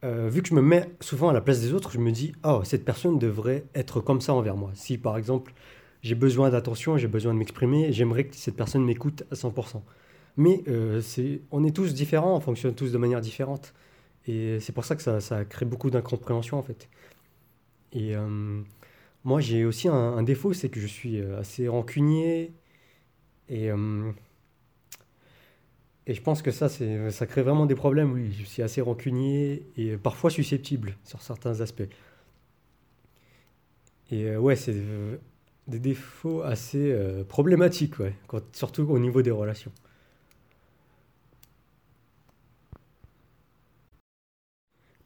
euh, 0.05 0.29
vu 0.29 0.43
que 0.43 0.49
je 0.49 0.55
me 0.55 0.63
mets 0.63 0.91
souvent 1.01 1.29
à 1.29 1.33
la 1.33 1.41
place 1.41 1.61
des 1.61 1.75
autres, 1.75 1.91
je 1.93 1.99
me 1.99 2.11
dis, 2.11 2.33
oh, 2.45 2.63
cette 2.65 2.85
personne 2.85 3.19
devrait 3.19 3.65
être 3.75 4.01
comme 4.01 4.21
ça 4.21 4.35
envers 4.35 4.57
moi. 4.57 4.71
Si 4.75 4.99
par 4.99 5.17
exemple, 5.17 5.55
j'ai 6.03 6.15
besoin 6.17 6.51
d'attention, 6.51 6.99
j'ai 6.99 7.09
besoin 7.09 7.33
de 7.33 7.39
m'exprimer, 7.39 7.93
j'aimerais 7.93 8.25
que 8.25 8.35
cette 8.35 8.57
personne 8.57 8.85
m'écoute 8.85 9.23
à 9.31 9.35
100%. 9.35 9.83
Mais 10.37 10.63
euh, 10.69 11.01
c'est, 11.01 11.43
on 11.51 11.65
est 11.65 11.75
tous 11.75 11.95
différents, 11.95 12.37
on 12.37 12.41
fonctionne 12.41 12.75
tous 12.75 12.93
de 12.93 12.99
manière 12.99 13.21
différente. 13.21 13.73
Et 14.27 14.61
c'est 14.61 14.73
pour 14.73 14.85
ça 14.85 14.97
que 14.97 15.03
ça, 15.03 15.21
ça 15.21 15.45
crée 15.45 15.67
beaucoup 15.67 15.91
d'incompréhension 15.91 16.59
en 16.59 16.63
fait. 16.63 16.89
Et 17.93 18.17
euh, 18.17 18.63
moi, 19.25 19.41
j'ai 19.41 19.65
aussi 19.65 19.89
un, 19.89 20.23
défaut, 20.23 20.53
c'est 20.53 20.69
que 20.71 20.81
je 20.81 20.87
suis 20.87 21.21
euh, 21.21 21.39
assez 21.39 21.69
rancunier. 21.69 22.53
Et, 23.49 23.69
et 26.07 26.15
je 26.15 26.23
pense 26.23 26.43
que 26.43 26.51
ça, 26.51 26.69
ça 26.69 27.27
crée 27.27 27.43
vraiment 27.43 27.67
des 27.67 27.75
problèmes, 27.75 28.13
oui. 28.13 28.33
Je 28.33 28.45
suis 28.45 28.63
assez 28.63 28.81
rancunier 28.81 29.67
et 29.77 29.97
parfois 29.99 30.31
susceptible 30.31 30.97
sur 31.05 31.21
certains 31.21 31.61
aspects. 31.61 31.83
Et 34.11 34.37
ouais, 34.37 34.57
c'est 34.57 34.75
des 35.69 35.79
défauts 35.79 36.43
assez 36.43 36.93
euh, 36.93 37.25
problématiques, 37.25 37.95
surtout 38.53 38.83
au 38.89 38.99
niveau 38.99 39.23
des 39.23 39.31
relations. 39.31 39.73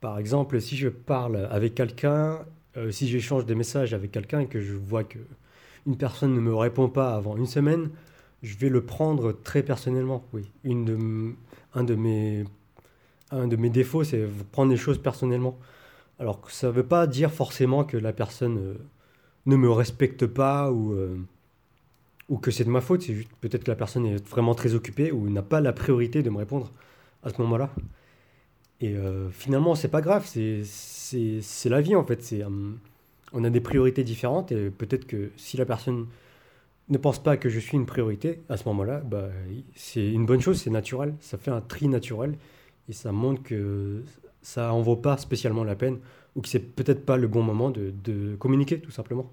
Par 0.01 0.19
exemple, 0.19 0.61
si 0.61 0.77
je 0.77 0.89
parle 0.89 1.49
avec 1.51 1.75
quelqu'un, 1.75 2.45
euh, 2.77 2.91
si 2.91 3.09
j'échange 3.09 3.47
des 3.47 3.55
messages 3.55 3.95
avec 3.95 4.13
quelqu'un 4.13 4.41
et 4.41 4.47
que 4.47 4.61
je 4.61 4.75
vois 4.75 5.05
que 5.05 5.19
une 5.87 5.97
personne 5.97 6.35
ne 6.35 6.41
me 6.41 6.55
répond 6.55 6.89
pas 6.89 7.15
avant 7.15 7.37
une 7.37 7.47
semaine, 7.47 7.91
je 8.43 8.57
vais 8.57 8.69
le 8.69 8.85
prendre 8.85 9.33
très 9.33 9.63
personnellement, 9.63 10.25
oui. 10.33 10.51
Un 10.65 11.85
de 11.85 13.57
mes 13.57 13.71
défauts, 13.71 14.05
c'est 14.05 14.27
prendre 14.53 14.71
les 14.71 14.77
choses 14.77 14.99
personnellement. 14.99 15.59
Alors 16.19 16.41
que 16.41 16.53
ça 16.53 16.69
ne 16.69 16.73
veut 16.73 16.87
pas 16.87 17.07
dire 17.07 17.31
forcément 17.33 17.85
que 17.85 17.97
la 17.97 18.13
personne 18.13 18.59
euh, 18.59 18.75
ne 19.47 19.57
me 19.57 19.71
respecte 19.71 20.27
pas 20.27 20.71
ou, 20.73 20.93
euh, 20.93 21.17
ou 22.29 22.39
que 22.39 22.51
c'est 22.51 22.65
de 22.65 22.71
ma 22.71 22.81
faute, 22.81 23.03
c'est 23.03 23.15
juste 23.15 23.31
peut-être 23.41 23.65
que 23.65 23.71
la 23.71 23.77
personne 23.77 24.07
est 24.07 24.29
vraiment 24.29 24.55
très 24.55 24.75
occupée 24.75 25.13
ou 25.13 25.31
n'a 25.31 25.43
pas 25.43 25.61
la 25.61 25.73
priorité 25.73 26.23
de 26.23 26.31
me 26.31 26.39
répondre 26.39 26.73
à 27.23 27.31
ce 27.31 27.41
moment-là. 27.43 27.71
Et 28.81 28.95
euh, 28.95 29.31
finalement, 29.31 29.75
c'est 29.75 29.89
pas 29.89 30.03
grave, 30.03 30.27
c'est 30.27 31.69
la 31.69 31.81
vie 31.81 31.95
en 31.95 32.05
fait. 32.05 32.23
C'est, 32.23 32.45
hum, 32.45 32.79
on 33.33 33.45
a 33.45 33.51
des 33.51 33.61
priorités 33.61 34.05
différentes 34.05 34.53
et 34.53 34.71
peut-être 34.71 35.07
que 35.07 35.31
si 35.37 35.57
la 35.57 35.65
personne 35.65 36.07
ne 36.89 36.99
pense 36.99 37.23
pas 37.23 37.37
que 37.37 37.49
je 37.49 37.59
suis 37.59 37.77
une 37.77 37.87
priorité, 37.87 38.43
à 38.49 38.57
ce 38.57 38.69
moment-là, 38.69 39.01
bah, 39.01 39.29
c'est 39.75 40.07
une 40.07 40.27
bonne 40.27 40.41
chose, 40.41 40.61
c'est 40.61 40.71
naturel. 40.71 41.15
Ça 41.21 41.39
fait 41.39 41.51
un 41.51 41.61
tri 41.61 41.89
naturel 41.89 42.37
et 42.89 42.93
ça 42.93 43.13
montre 43.13 43.43
que 43.43 44.03
ça 44.43 44.73
en 44.73 44.83
vaut 44.83 44.97
pas 44.97 45.17
spécialement 45.17 45.65
la 45.65 45.75
peine 45.75 45.99
ou 46.37 46.43
que 46.43 46.49
c'est 46.49 46.61
peut-être 46.61 47.05
pas 47.05 47.17
le 47.17 47.27
bon 47.27 47.43
moment 47.43 47.71
de, 47.71 48.37
communiquer 48.37 48.79
tout 48.81 48.91
simplement. 48.93 49.33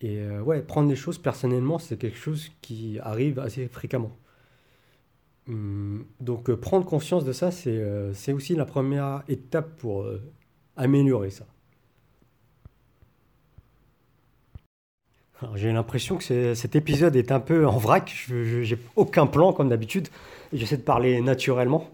Et 0.00 0.18
euh, 0.18 0.40
ouais, 0.40 0.62
prendre 0.62 0.88
les 0.88 0.96
choses 0.96 1.18
personnellement, 1.18 1.78
c'est 1.78 1.96
quelque 1.96 2.16
chose 2.16 2.50
qui 2.62 2.98
arrive 3.00 3.38
assez 3.38 3.68
fréquemment. 3.68 4.16
Hum, 5.48 6.06
donc 6.20 6.48
euh, 6.48 6.56
prendre 6.56 6.86
conscience 6.86 7.24
de 7.24 7.32
ça, 7.32 7.50
c'est 7.50 7.70
euh, 7.70 8.14
c'est 8.14 8.32
aussi 8.32 8.54
la 8.54 8.64
première 8.64 9.24
étape 9.28 9.76
pour 9.76 10.06
améliorer 10.76 11.30
ça. 11.30 11.46
J'ai 15.56 15.72
l'impression 15.72 16.18
que 16.18 16.54
cet 16.54 16.76
épisode 16.76 17.16
est 17.16 17.32
un 17.32 17.40
peu 17.40 17.66
en 17.66 17.76
vrac. 17.76 18.12
Je, 18.28 18.62
j'ai 18.62 18.78
aucun 18.94 19.26
plan 19.26 19.52
comme 19.52 19.68
d'habitude. 19.68 20.06
J'essaie 20.52 20.76
de 20.76 20.82
parler 20.82 21.20
naturellement. 21.20 21.90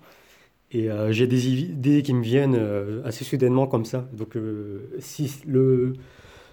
Et 0.70 0.90
euh, 0.90 1.12
j'ai 1.12 1.26
des 1.26 1.48
idées 1.48 2.02
qui 2.02 2.12
me 2.12 2.22
viennent 2.22 2.56
euh, 2.58 3.02
assez 3.04 3.24
soudainement 3.24 3.66
comme 3.66 3.84
ça. 3.84 4.06
Donc 4.12 4.36
euh, 4.36 4.90
si 4.98 5.32
le, 5.46 5.94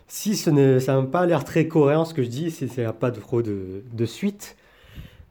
si 0.07 0.37
ce 0.37 0.79
ça 0.79 0.95
n'a 0.95 1.07
pas 1.07 1.25
l'air 1.25 1.43
très 1.43 1.67
cohérent 1.67 2.05
ce 2.05 2.13
que 2.13 2.23
je 2.23 2.29
dis, 2.29 2.51
si 2.51 2.69
ça 2.69 2.83
n'a 2.83 2.93
pas 2.93 3.11
de, 3.11 3.19
trop 3.19 3.41
de, 3.41 4.05
suite, 4.05 4.55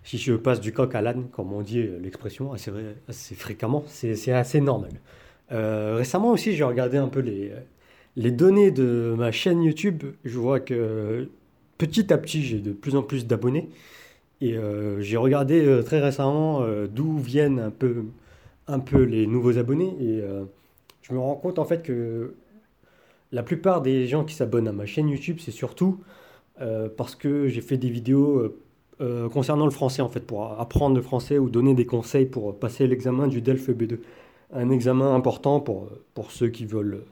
si 0.02 0.18
je 0.18 0.34
passe 0.34 0.60
du 0.60 0.72
coq 0.72 0.94
à 0.94 1.00
l'âne, 1.00 1.28
comme 1.32 1.52
on 1.52 1.62
dit 1.62 1.82
l'expression 2.02 2.52
assez, 2.52 2.70
assez 3.08 3.34
fréquemment, 3.34 3.84
c'est 3.86 4.16
c'est 4.16 4.32
assez 4.32 4.60
normal. 4.60 4.90
Récemment 5.50 6.30
aussi, 6.30 6.54
j'ai 6.54 6.64
regardé 6.64 6.96
un 6.98 7.08
peu 7.08 7.20
les, 7.20 7.52
les 8.16 8.32
données 8.32 8.70
de 8.70 9.14
ma 9.16 9.30
chaîne 9.32 9.62
YouTube. 9.62 10.02
Je 10.24 10.38
vois 10.38 10.60
que 10.60 11.28
petit 11.78 12.12
à 12.12 12.18
petit, 12.18 12.42
j'ai 12.42 12.58
de 12.58 12.72
plus 12.72 12.96
en 12.96 13.02
plus 13.02 13.26
d'abonnés. 13.26 13.68
Et 14.40 14.56
j'ai 15.00 15.16
regardé 15.16 15.80
très 15.84 16.00
récemment 16.00 16.66
d'où 16.88 17.18
viennent 17.18 17.60
un 17.60 17.70
peu, 17.70 18.04
un 18.68 18.80
peu 18.80 19.02
les 19.02 19.26
nouveaux 19.26 19.58
abonnés. 19.58 19.94
Et 20.00 20.20
euh, 20.20 20.44
je 21.02 21.12
me 21.12 21.18
rends 21.18 21.36
compte 21.36 21.58
en 21.58 21.64
fait 21.64 21.82
que 21.82 22.34
la 23.32 23.42
plupart 23.42 23.82
des 23.82 24.06
gens 24.06 24.24
qui 24.24 24.34
s'abonnent 24.34 24.68
à 24.68 24.72
ma 24.72 24.86
chaîne 24.86 25.08
YouTube, 25.08 25.38
c'est 25.40 25.50
surtout 25.50 26.00
euh, 26.60 26.88
parce 26.94 27.14
que 27.14 27.48
j'ai 27.48 27.60
fait 27.60 27.76
des 27.76 27.90
vidéos 27.90 28.54
euh, 29.00 29.28
concernant 29.28 29.64
le 29.64 29.70
français 29.70 30.02
en 30.02 30.08
fait, 30.08 30.20
pour 30.20 30.60
apprendre 30.60 30.96
le 30.96 31.02
français 31.02 31.38
ou 31.38 31.50
donner 31.50 31.74
des 31.74 31.86
conseils 31.86 32.26
pour 32.26 32.58
passer 32.58 32.86
l'examen 32.86 33.26
du 33.26 33.40
DELF 33.40 33.70
B2. 33.70 33.98
Un 34.52 34.70
examen 34.70 35.14
important 35.14 35.60
pour, 35.60 35.90
pour 36.14 36.30
ceux 36.30 36.48
qui 36.48 36.64
veulent 36.64 37.02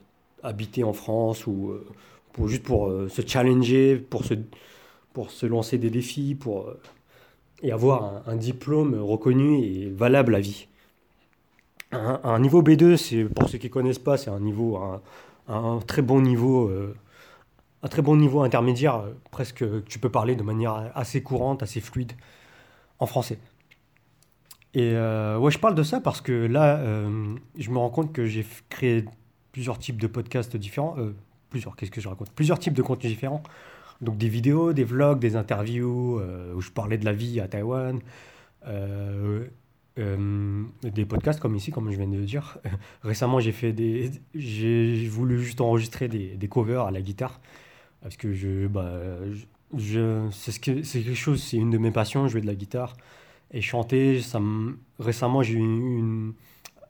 habiter 0.43 0.83
en 0.83 0.93
France 0.93 1.45
ou 1.45 1.73
pour, 2.31 2.47
juste 2.47 2.63
pour 2.63 2.89
se 3.09 3.21
challenger, 3.25 3.97
pour 3.97 4.23
se, 4.23 4.35
pour 5.11 5.31
se 5.31 5.45
lancer 5.45 5.77
des 5.77 5.89
défis, 5.89 6.35
pour, 6.35 6.71
et 7.61 7.71
avoir 7.71 8.23
un 8.27 8.35
diplôme 8.37 8.95
reconnu 8.95 9.61
et 9.61 9.89
valable 9.89 10.35
à 10.35 10.39
vie. 10.39 10.67
Un, 11.93 12.39
niveau 12.39 12.63
B2, 12.63 12.97
c'est, 12.97 13.25
pour 13.25 13.49
ceux 13.49 13.57
qui 13.57 13.67
ne 13.67 13.71
connaissent 13.71 13.99
pas, 13.99 14.17
c'est 14.17 14.29
un 14.29 14.39
niveau, 14.39 14.77
un, 15.47 15.79
très 15.85 16.01
bon 16.01 16.21
niveau, 16.21 16.67
euh, 16.67 16.95
un 17.83 17.87
très 17.87 18.01
bon 18.01 18.15
niveau 18.15 18.41
intermédiaire, 18.41 18.95
euh, 18.95 19.13
presque 19.31 19.59
que 19.59 19.79
tu 19.81 19.99
peux 19.99 20.09
parler 20.09 20.35
de 20.35 20.43
manière 20.43 20.91
assez 20.95 21.21
courante, 21.21 21.61
assez 21.61 21.81
fluide 21.81 22.13
en 22.99 23.05
français. 23.05 23.37
Et 24.73 24.93
euh, 24.95 25.37
ouais, 25.37 25.51
je 25.51 25.59
parle 25.59 25.75
de 25.75 25.83
ça 25.83 26.01
parce 26.01 26.21
que 26.21 26.31
là, 26.31 26.77
euh, 26.77 27.35
je 27.57 27.69
me 27.69 27.77
rends 27.77 27.89
compte 27.91 28.11
que 28.11 28.25
j'ai 28.25 28.45
créé 28.69 29.05
plusieurs 29.51 29.77
types 29.77 30.01
de 30.01 30.07
podcasts 30.07 30.57
différents. 30.57 30.95
euh, 30.97 31.13
plusieurs, 31.49 31.75
qu'est-ce 31.75 31.91
que 31.91 32.01
je 32.01 32.09
raconte? 32.09 32.31
Plusieurs 32.31 32.57
types 32.57 32.73
de 32.73 32.81
contenus 32.81 33.13
différents. 33.13 33.43
Donc 34.01 34.17
des 34.17 34.29
vidéos, 34.29 34.73
des 34.73 34.83
vlogs, 34.83 35.19
des 35.19 35.35
interviews 35.35 36.19
euh, 36.19 36.53
où 36.55 36.61
je 36.61 36.71
parlais 36.71 36.97
de 36.97 37.05
la 37.05 37.13
vie 37.13 37.39
à 37.39 37.47
Taïwan, 37.47 37.99
euh, 39.99 40.63
des 40.83 41.05
podcasts 41.05 41.39
comme 41.39 41.55
ici, 41.55 41.71
comme 41.71 41.91
je 41.91 41.97
viens 41.97 42.07
de 42.07 42.17
le 42.17 42.25
dire. 42.25 42.57
Récemment, 43.03 43.39
j'ai 43.39 43.51
fait 43.51 43.73
des, 43.73 44.11
j'ai 44.35 45.07
voulu 45.07 45.41
juste 45.43 45.61
enregistrer 45.61 46.07
des, 46.07 46.35
des 46.35 46.47
covers 46.47 46.83
à 46.85 46.91
la 46.91 47.01
guitare 47.01 47.39
parce 48.01 48.17
que 48.17 48.33
je, 48.33 48.67
bah, 48.67 48.99
je, 49.77 50.27
c'est 50.31 50.51
ce 50.51 50.59
que, 50.59 50.83
c'est 50.83 51.01
quelque 51.01 51.15
chose, 51.15 51.41
c'est 51.43 51.57
une 51.57 51.71
de 51.71 51.77
mes 51.77 51.91
passions, 51.91 52.27
jouer 52.27 52.41
de 52.41 52.47
la 52.47 52.55
guitare 52.55 52.95
et 53.51 53.61
chanter. 53.61 54.21
Ça 54.21 54.39
me- 54.39 54.77
récemment, 54.99 55.43
j'ai 55.43 55.55
eu 55.55 55.57
une, 55.59 56.33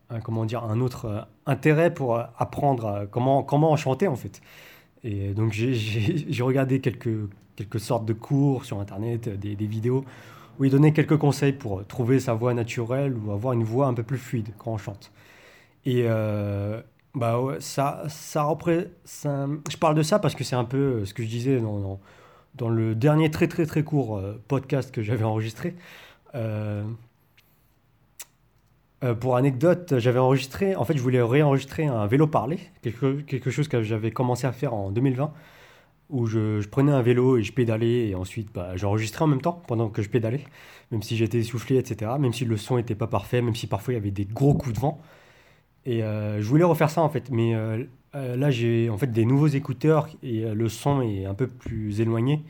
un, 0.10 0.20
comment 0.22 0.46
dire, 0.46 0.64
un 0.64 0.80
autre 0.82 1.06
euh, 1.06 1.22
intérêt 1.46 1.94
pour 1.94 2.18
apprendre 2.18 3.08
comment, 3.12 3.44
comment 3.44 3.76
chanter 3.78 4.08
en 4.08 4.16
fait. 4.16 4.42
Et 5.04 5.34
donc 5.34 5.54
j'ai 5.54 6.44
regardé 6.44 6.80
quelques, 6.82 7.30
quelques 7.56 7.80
sortes 7.80 8.06
de 8.06 8.14
cours 8.14 8.66
sur 8.66 8.80
Internet, 8.80 9.30
des, 9.30 9.56
des 9.56 9.68
vidéos, 9.68 10.06
où 10.60 10.66
donnaient 10.72 10.94
quelques 10.94 11.18
conseils 11.18 11.54
pour 11.54 11.80
euh, 11.80 11.84
trouver 11.84 12.20
sa 12.20 12.34
voix 12.34 12.54
naturelle 12.54 13.16
ou 13.18 13.32
avoir 13.32 13.54
une 13.54 13.64
voix 13.64 13.88
un 13.88 13.94
peu 13.94 14.04
plus 14.04 14.18
fluide 14.18 14.50
quand 14.58 14.72
on 14.74 14.78
chante. 14.78 15.12
Et 15.86 16.04
euh, 16.08 16.82
bah 17.16 17.40
ouais, 17.42 17.58
ça, 17.62 18.04
ça, 18.10 18.44
repré- 18.44 18.90
ça- 19.06 19.48
je 19.72 19.78
parle 19.78 19.96
de 19.96 20.04
ça 20.04 20.20
parce 20.20 20.36
que 20.36 20.44
c'est 20.44 20.56
un 20.56 20.66
peu 20.66 20.78
euh, 20.78 21.06
ce 21.06 21.14
que 21.14 21.24
je 21.24 21.30
disais 21.30 21.60
dans, 21.60 21.80
dans, 21.80 22.00
dans 22.56 22.70
le 22.70 22.96
dernier 22.96 23.32
très 23.32 23.48
très 23.48 23.66
très 23.66 23.84
court 23.84 24.22
podcast 24.48 24.92
que 24.92 25.02
j'avais 25.04 25.24
enregistré. 25.26 25.76
Pour 29.20 29.36
anecdote, 29.36 29.96
j'avais 30.00 30.20
enregistré, 30.20 30.78
en 30.78 30.86
fait, 30.86 30.96
je 30.96 31.02
voulais 31.02 31.22
réenregistrer 31.22 31.86
un 31.88 32.08
vélo 32.08 32.26
parlé, 32.26 32.58
quelque, 32.82 33.20
quelque 33.22 33.52
chose 33.52 33.68
que 33.68 33.84
j'avais 33.84 34.12
commencé 34.12 34.48
à 34.48 34.54
faire 34.54 34.74
en 34.74 34.92
2020, 34.92 35.34
où 36.10 36.26
je, 36.26 36.66
prenais 36.68 36.92
un 36.92 37.02
vélo 37.02 37.38
et 37.38 37.44
je 37.44 37.54
pédalais, 37.54 38.10
et 38.10 38.16
ensuite 38.16 38.54
bah, 38.54 38.76
j'enregistrais 38.76 39.24
en 39.24 39.28
même 39.28 39.42
temps 39.42 39.62
pendant 39.68 39.90
que 39.90 40.02
je 40.02 40.10
pédalais, 40.10 40.44
même 40.92 41.02
si 41.02 41.18
j'étais 41.18 41.40
essoufflé, 41.40 41.78
etc., 41.78 42.12
même 42.20 42.34
si 42.34 42.46
le 42.46 42.58
son 42.58 42.78
n'était 42.78 42.96
pas 42.96 43.08
parfait, 43.08 43.42
même 43.42 43.56
si 43.56 43.68
parfois 43.68 43.94
il 43.94 43.98
y 43.98 44.00
avait 44.00 44.12
des 44.12 44.26
gros 44.26 44.54
coups 44.54 44.76
de 44.76 44.80
vent. 44.80 45.02
Et 45.86 46.04
euh, 46.04 46.42
je 46.42 46.48
voulais 46.48 46.64
refaire 46.64 46.90
ça 46.90 47.02
en 47.02 47.10
fait, 47.10 47.30
mais 47.30 47.56
euh, 47.56 47.84
euh, 48.16 48.36
là 48.38 48.52
j'ai 48.52 48.90
en 48.90 48.98
fait 48.98 49.12
des 49.12 49.26
nouveaux 49.26 49.48
écouteurs 49.48 50.08
et 50.22 50.42
le 50.42 50.70
son 50.70 51.02
est 51.02 51.26
un 51.26 51.34
peu 51.34 51.48
plus 51.48 52.00
éloigné, 52.00 52.44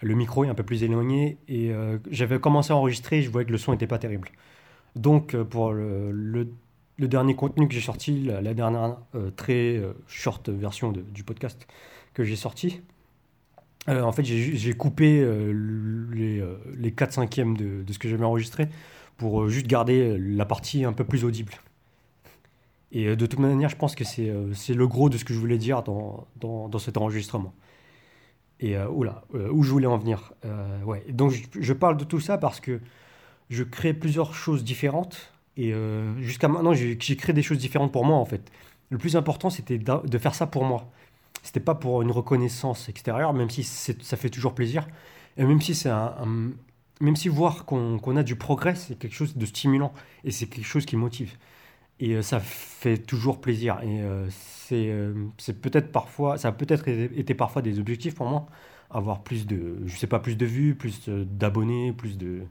le 0.00 0.14
micro 0.14 0.44
est 0.44 0.48
un 0.48 0.54
peu 0.54 0.64
plus 0.64 0.82
éloigné, 0.82 1.36
et 1.48 1.70
j'avais 2.10 2.40
commencé 2.40 2.72
à 2.72 2.76
enregistrer, 2.76 3.22
je 3.22 3.30
voyais 3.30 3.46
que 3.46 3.52
le 3.52 3.58
son 3.58 3.72
n'était 3.72 3.86
pas 3.86 3.98
terrible. 3.98 4.30
Donc, 4.96 5.36
pour 5.36 5.72
le 5.72 6.46
dernier 6.98 7.36
contenu 7.36 7.68
que 7.68 7.74
j'ai 7.74 7.82
sorti, 7.82 8.22
la, 8.22 8.54
dernière 8.54 8.96
très 9.36 9.82
short 10.08 10.48
version 10.48 10.90
du 10.90 11.22
podcast 11.22 11.66
que 12.22 12.28
j'ai 12.28 12.36
sorti, 12.36 12.80
en 13.88 14.12
fait, 14.12 14.24
j'ai 14.24 14.72
coupé 14.74 15.24
les, 16.12 16.44
les 16.76 16.92
4 16.92 17.12
cinquièmes 17.12 17.56
de, 17.56 17.82
de 17.82 17.92
ce 17.92 17.98
que 17.98 18.08
j'avais 18.08 18.24
enregistré 18.24 18.68
pour 19.16 19.48
juste 19.48 19.66
garder 19.66 20.16
la 20.18 20.44
partie 20.44 20.84
un 20.84 20.92
peu 20.92 21.04
plus 21.04 21.24
audible. 21.24 21.54
Et 22.92 23.06
euh, 23.06 23.16
de 23.16 23.26
toute 23.26 23.38
manière, 23.38 23.68
je 23.68 23.76
pense 23.76 23.94
que 23.94 24.04
c'est 24.04 24.28
euh, 24.28 24.52
le 24.68 24.86
gros 24.86 25.08
de 25.08 25.18
ce 25.18 25.24
que 25.24 25.32
je 25.32 25.38
voulais 25.38 25.58
dire 25.58 25.82
dans, 25.82 26.26
dans, 26.40 26.78
cet 26.78 26.96
enregistrement. 26.96 27.54
Et 28.58 28.76
euh, 28.76 28.88
oula, 28.88 29.24
où 29.50 29.62
je 29.62 29.70
voulais 29.70 29.86
en 29.86 29.96
venir. 29.96 30.32
ouais. 30.84 31.04
Donc 31.10 31.32
je, 31.58 31.72
parle 31.72 31.96
de 31.96 32.04
tout 32.04 32.20
ça 32.20 32.36
parce 32.36 32.60
que 32.60 32.80
je 33.48 33.62
crée 33.62 33.94
plusieurs 33.94 34.34
choses 34.34 34.64
différentes. 34.64 35.32
Et 35.56 35.72
jusqu'à 36.20 36.48
maintenant, 36.48 36.74
j'ai 36.74 36.96
créé 36.96 37.32
des 37.32 37.42
choses 37.42 37.58
différentes 37.58 37.92
pour 37.92 38.04
moi 38.04 38.16
en 38.16 38.24
fait. 38.24 38.50
Le 38.90 38.98
plus 38.98 39.16
important, 39.16 39.48
c'était 39.50 39.78
de 39.78 40.18
faire 40.18 40.34
ça 40.34 40.46
pour 40.46 40.64
moi. 40.64 40.90
C'était 41.42 41.60
pas 41.60 41.74
pour 41.74 42.02
une 42.02 42.10
reconnaissance 42.10 42.88
extérieure, 42.88 43.32
même 43.32 43.50
si 43.50 43.64
ça 43.64 44.16
fait 44.16 44.30
toujours 44.30 44.54
plaisir. 44.54 44.86
Et 45.36 45.44
même 45.44 45.60
si 45.60 45.74
c'est 45.74 45.88
un, 45.88 46.14
même 47.00 47.16
si 47.16 47.28
voir 47.28 47.64
qu'on 47.64 48.16
a 48.16 48.22
du 48.22 48.36
progrès, 48.36 48.74
c'est 48.74 48.98
quelque 48.98 49.14
chose 49.14 49.36
de 49.36 49.46
stimulant 49.46 49.92
et 50.24 50.30
c'est 50.30 50.46
quelque 50.46 50.66
chose 50.66 50.84
qui 50.84 50.96
motive. 50.96 51.36
Et 51.98 52.14
euh, 52.14 52.22
ça 52.22 52.40
fait 52.40 52.98
toujours 52.98 53.40
plaisir. 53.40 53.80
Et 53.82 54.00
euh, 54.02 54.28
euh, 54.72 55.26
c'est 55.38 55.60
peut-être 55.60 55.90
parfois, 55.92 56.38
ça 56.38 56.48
a 56.48 56.52
peut-être 56.52 56.88
été 56.88 57.34
parfois 57.34 57.62
des 57.62 57.78
objectifs 57.78 58.14
pour 58.14 58.26
moi, 58.28 58.46
avoir 58.90 59.22
plus 59.22 59.46
de, 59.46 59.78
je 59.86 59.96
sais 59.96 60.06
pas, 60.06 60.18
plus 60.18 60.36
de 60.36 60.46
vues, 60.46 60.74
plus 60.74 61.08
d'abonnés, 61.08 61.92
plus 61.92 62.18
de, 62.18 62.42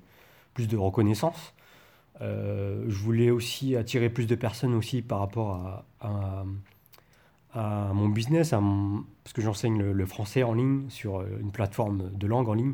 plus 0.53 0.67
de 0.67 0.77
reconnaissance. 0.77 1.53
je 2.19 2.97
voulais 2.97 3.29
aussi 3.31 3.75
attirer 3.75 4.09
plus 4.09 4.25
de 4.27 4.35
personnes 4.35 4.73
aussi 4.73 5.01
par 5.01 5.19
rapport 5.19 5.85
à, 6.01 6.45
mon 7.55 8.09
business, 8.09 8.53
à 8.53 8.61
parce 9.23 9.33
que 9.33 9.41
j'enseigne 9.41 9.81
le, 9.81 10.05
français 10.05 10.43
en 10.43 10.53
ligne 10.53 10.89
sur 10.89 11.21
une 11.39 11.51
plateforme 11.51 12.11
de 12.13 12.27
langue 12.27 12.49
en 12.49 12.53
ligne. 12.53 12.73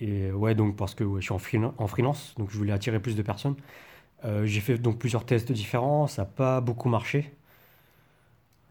Et 0.00 0.30
ouais, 0.30 0.54
donc 0.54 0.76
parce 0.76 0.94
que 0.94 1.04
je 1.16 1.20
suis 1.20 1.32
en, 1.32 1.38
freelance, 1.38 2.34
donc 2.36 2.50
je 2.50 2.58
voulais 2.58 2.72
attirer 2.72 3.00
plus 3.00 3.16
de 3.16 3.22
personnes. 3.22 3.56
Euh, 4.24 4.46
j'ai 4.46 4.60
fait 4.60 4.78
donc 4.78 4.98
plusieurs 4.98 5.24
tests 5.24 5.52
différents, 5.52 6.06
ça 6.06 6.22
n'a 6.22 6.26
pas 6.26 6.60
beaucoup 6.60 6.88
marché. 6.88 7.32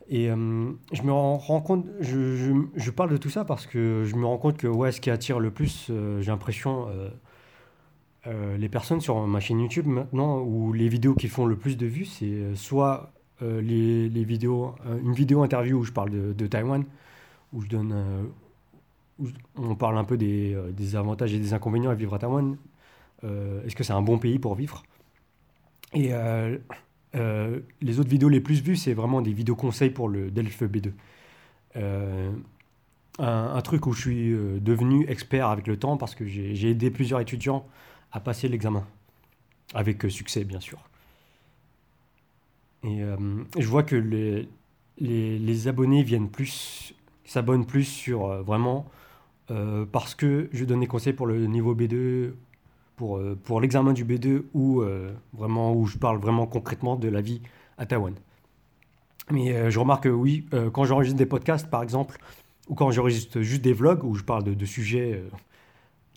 Et 0.08 0.30
euh, 0.30 0.72
je 0.92 1.02
me 1.02 1.12
rends 1.12 1.62
compte, 1.62 1.86
je, 2.00 2.64
je, 2.76 2.92
parle 2.92 3.10
de 3.10 3.18
tout 3.18 3.32
ça 3.32 3.44
parce 3.44 3.66
que 3.66 4.04
je 4.06 4.16
me 4.16 4.26
rends 4.26 4.38
compte 4.38 4.58
que 4.58 4.68
ouais, 4.68 4.92
ce 4.92 5.02
qui 5.02 5.10
attire 5.10 5.40
le 5.40 5.50
plus, 5.50 5.88
euh, 5.90 6.22
j'ai 6.22 6.32
l'impression, 6.32 6.88
les 8.58 8.70
personnes 8.70 9.02
sur 9.02 9.26
ma 9.28 9.40
chaîne 9.40 9.60
YouTube 9.60 9.86
maintenant, 9.86 10.40
ou 10.40 10.74
les 10.74 10.90
vidéos 10.90 11.14
qui 11.14 11.28
font 11.28 11.46
le 11.46 11.56
plus 11.56 11.78
de 11.78 11.86
vues, 11.86 12.06
c'est 12.06 12.56
soit 12.56 13.14
les, 13.42 14.10
les, 14.10 14.24
vidéos, 14.24 14.76
une 15.04 15.14
vidéo 15.14 15.44
interview 15.44 15.78
où 15.78 15.84
je 15.84 15.92
parle 15.92 16.10
de, 16.10 16.34
de 16.34 16.48
Taïwan, 16.48 16.84
où 17.54 17.62
je 17.62 17.68
donne, 17.68 17.94
où 19.20 19.28
on 19.58 19.76
parle 19.76 19.98
un 19.98 20.04
peu 20.04 20.18
des, 20.18 20.58
des, 20.72 20.96
avantages 20.96 21.34
et 21.34 21.40
des 21.40 21.54
inconvénients 21.54 21.92
à 21.92 21.96
vivre 21.96 22.14
à 22.14 22.20
Taïwan. 22.20 22.58
Est-ce 23.24 23.76
que 23.76 23.84
c'est 23.84 23.94
un 23.94 24.02
bon 24.02 24.18
pays 24.18 24.40
pour 24.40 24.56
vivre? 24.56 24.84
Et 25.96 26.10
euh, 26.12 26.58
euh, 27.16 27.60
les 27.82 28.00
autres 28.00 28.10
vidéos 28.10 28.30
les 28.30 28.42
plus 28.42 28.62
vues, 28.62 28.76
c'est 28.76 28.94
vraiment 28.94 29.22
des 29.22 29.34
vidéos 29.34 29.56
conseils 29.56 29.90
pour 29.90 30.10
le 30.10 30.30
DELF 30.30 30.64
B2. 30.64 30.92
Euh, 31.78 32.32
un, 33.18 33.62
truc 33.62 33.88
où 33.88 33.94
je 33.94 34.02
suis 34.02 34.32
devenu 34.62 35.10
expert 35.10 35.48
avec 35.48 35.68
le 35.68 35.78
temps 35.78 35.96
parce 35.96 36.16
que 36.16 36.26
j'ai 36.26 36.70
aidé 36.70 36.92
plusieurs 36.92 37.22
étudiants 37.22 37.66
à 38.12 38.20
passer 38.20 38.50
l'examen. 38.50 38.86
Avec 39.74 40.04
succès, 40.10 40.44
bien 40.44 40.60
sûr. 40.60 40.80
Et 42.86 43.02
je 43.58 43.68
vois 43.68 43.84
que 43.84 43.96
les, 43.96 44.48
les, 45.00 45.68
abonnés 45.68 46.04
viennent 46.04 46.30
plus, 46.30 46.94
s'abonnent 47.26 47.66
plus 47.66 47.84
sur 47.84 48.28
vraiment 48.44 48.86
parce 49.92 50.16
que 50.16 50.50
je 50.54 50.66
donne 50.66 50.82
des 50.82 50.88
conseils 50.88 51.14
pour 51.14 51.28
le 51.28 51.46
niveau 51.48 51.76
B2 51.76 52.34
pour, 52.96 53.18
euh, 53.18 53.38
pour 53.44 53.62
l'examen 53.62 53.94
du 53.94 54.06
B2 54.06 54.44
ou 54.54 54.82
euh, 54.82 55.14
vraiment 55.34 55.74
où 55.74 55.86
je 55.86 55.98
parle 55.98 56.18
vraiment 56.18 56.48
concrètement 56.48 56.96
de 56.96 57.08
la 57.08 57.22
vie 57.22 57.42
à 57.78 57.86
Taïwan. 57.86 58.14
Mais 59.32 59.56
euh, 59.56 59.70
je 59.70 59.80
remarque 59.80 60.04
que 60.04 60.10
oui, 60.10 60.48
quand 60.74 60.86
j'enregistre 60.86 61.18
des 61.18 61.26
podcasts 61.26 61.70
par 61.70 61.84
exemple, 61.84 62.18
ou 62.68 62.76
quand 62.76 62.92
j'enregistre 62.92 63.42
juste 63.42 63.62
des 63.62 63.74
vlogs 63.74 64.04
où 64.04 64.16
je 64.16 64.24
parle 64.24 64.44
de, 64.44 64.54
de 64.54 64.66
sujets 64.66 65.24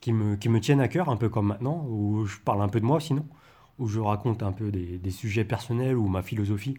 qui, 0.01 0.13
me, 0.13 0.37
qui 0.37 0.49
me 0.49 0.61
tiennent 0.61 0.81
à 0.81 0.89
cœur, 0.89 1.09
un 1.09 1.17
peu 1.17 1.29
comme 1.29 1.47
maintenant, 1.47 1.87
où 1.89 2.25
je 2.25 2.39
parle 2.39 2.63
un 2.63 2.69
peu 2.69 2.81
de 2.81 2.87
moi 2.87 3.01
sinon, 3.01 3.27
où 3.79 3.87
je 3.87 4.01
raconte 4.01 4.43
un 4.43 4.53
peu 4.53 4.71
des, 4.71 5.11
sujets 5.11 5.45
personnels 5.45 5.97
ou 5.97 6.09
ma 6.09 6.23
philosophie, 6.23 6.77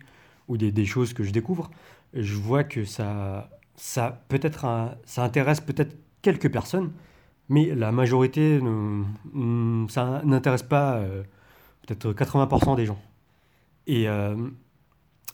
ou 0.48 0.58
des, 0.58 0.86
choses 0.86 1.14
que 1.14 1.24
je 1.24 1.32
découvre, 1.32 1.70
je 2.14 2.36
vois 2.36 2.64
que 2.64 2.86
ça, 2.86 3.50
ça, 3.76 4.24
peut-être 4.28 4.66
ça 5.06 5.24
intéresse 5.24 5.62
peut-être 5.62 5.96
quelques 6.22 6.52
personnes, 6.52 6.92
mais 7.48 7.74
la 7.74 7.92
majorité, 7.92 8.60
ça 9.90 10.22
n'intéresse 10.24 10.64
pas 10.64 10.98
euh, 10.98 11.24
peut-être 11.86 12.14
80% 12.14 12.76
des 12.76 12.86
gens. 12.86 13.00
Et 13.88 14.08
euh, 14.08 14.36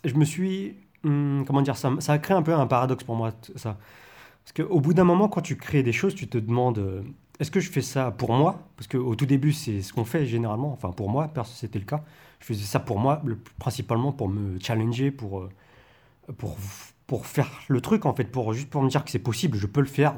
je 0.03 0.13
me 0.15 0.25
suis... 0.25 0.77
Hmm, 1.03 1.43
comment 1.43 1.61
dire 1.61 1.77
ça 1.77 1.91
Ça 1.99 2.13
a 2.13 2.17
créé 2.17 2.35
un 2.35 2.41
peu 2.41 2.53
un 2.53 2.67
paradoxe 2.67 3.03
pour 3.03 3.15
moi, 3.15 3.31
ça. 3.55 3.77
Parce 4.43 4.53
qu'au 4.53 4.79
bout 4.79 4.93
d'un 4.93 5.03
moment, 5.03 5.27
quand 5.27 5.41
tu 5.41 5.57
crées 5.57 5.83
des 5.83 5.93
choses, 5.93 6.15
tu 6.15 6.27
te 6.27 6.37
demandes... 6.37 7.03
Euh, 7.35 7.41
est-ce 7.41 7.51
que 7.51 7.59
je 7.59 7.69
fais 7.69 7.81
ça 7.81 8.11
pour 8.11 8.33
moi? 8.33 8.59
Parce 8.77 8.87
qu'au 8.87 9.15
tout 9.15 9.25
début, 9.25 9.53
c'est 9.53 9.81
ce 9.81 9.93
qu'on 9.93 10.05
fait 10.05 10.25
généralement. 10.25 10.71
Enfin, 10.71 10.91
pour 10.91 11.09
moi, 11.09 11.31
c'était 11.45 11.79
le 11.79 11.85
cas. 11.85 12.03
Je 12.39 12.45
faisais 12.45 12.65
ça 12.65 12.79
pour 12.79 12.99
moi, 12.99 13.21
principalement 13.59 14.11
pour 14.11 14.29
me 14.29 14.59
challenger, 14.59 15.11
pour, 15.11 15.47
pour, 16.37 16.57
pour 17.07 17.25
faire 17.25 17.49
le 17.67 17.81
truc, 17.81 18.05
en 18.05 18.13
fait, 18.13 18.25
pour, 18.25 18.53
juste 18.53 18.69
pour 18.69 18.83
me 18.83 18.89
dire 18.89 19.03
que 19.03 19.11
c'est 19.11 19.19
possible, 19.19 19.57
je 19.57 19.67
peux 19.67 19.81
le 19.81 19.87
faire. 19.87 20.15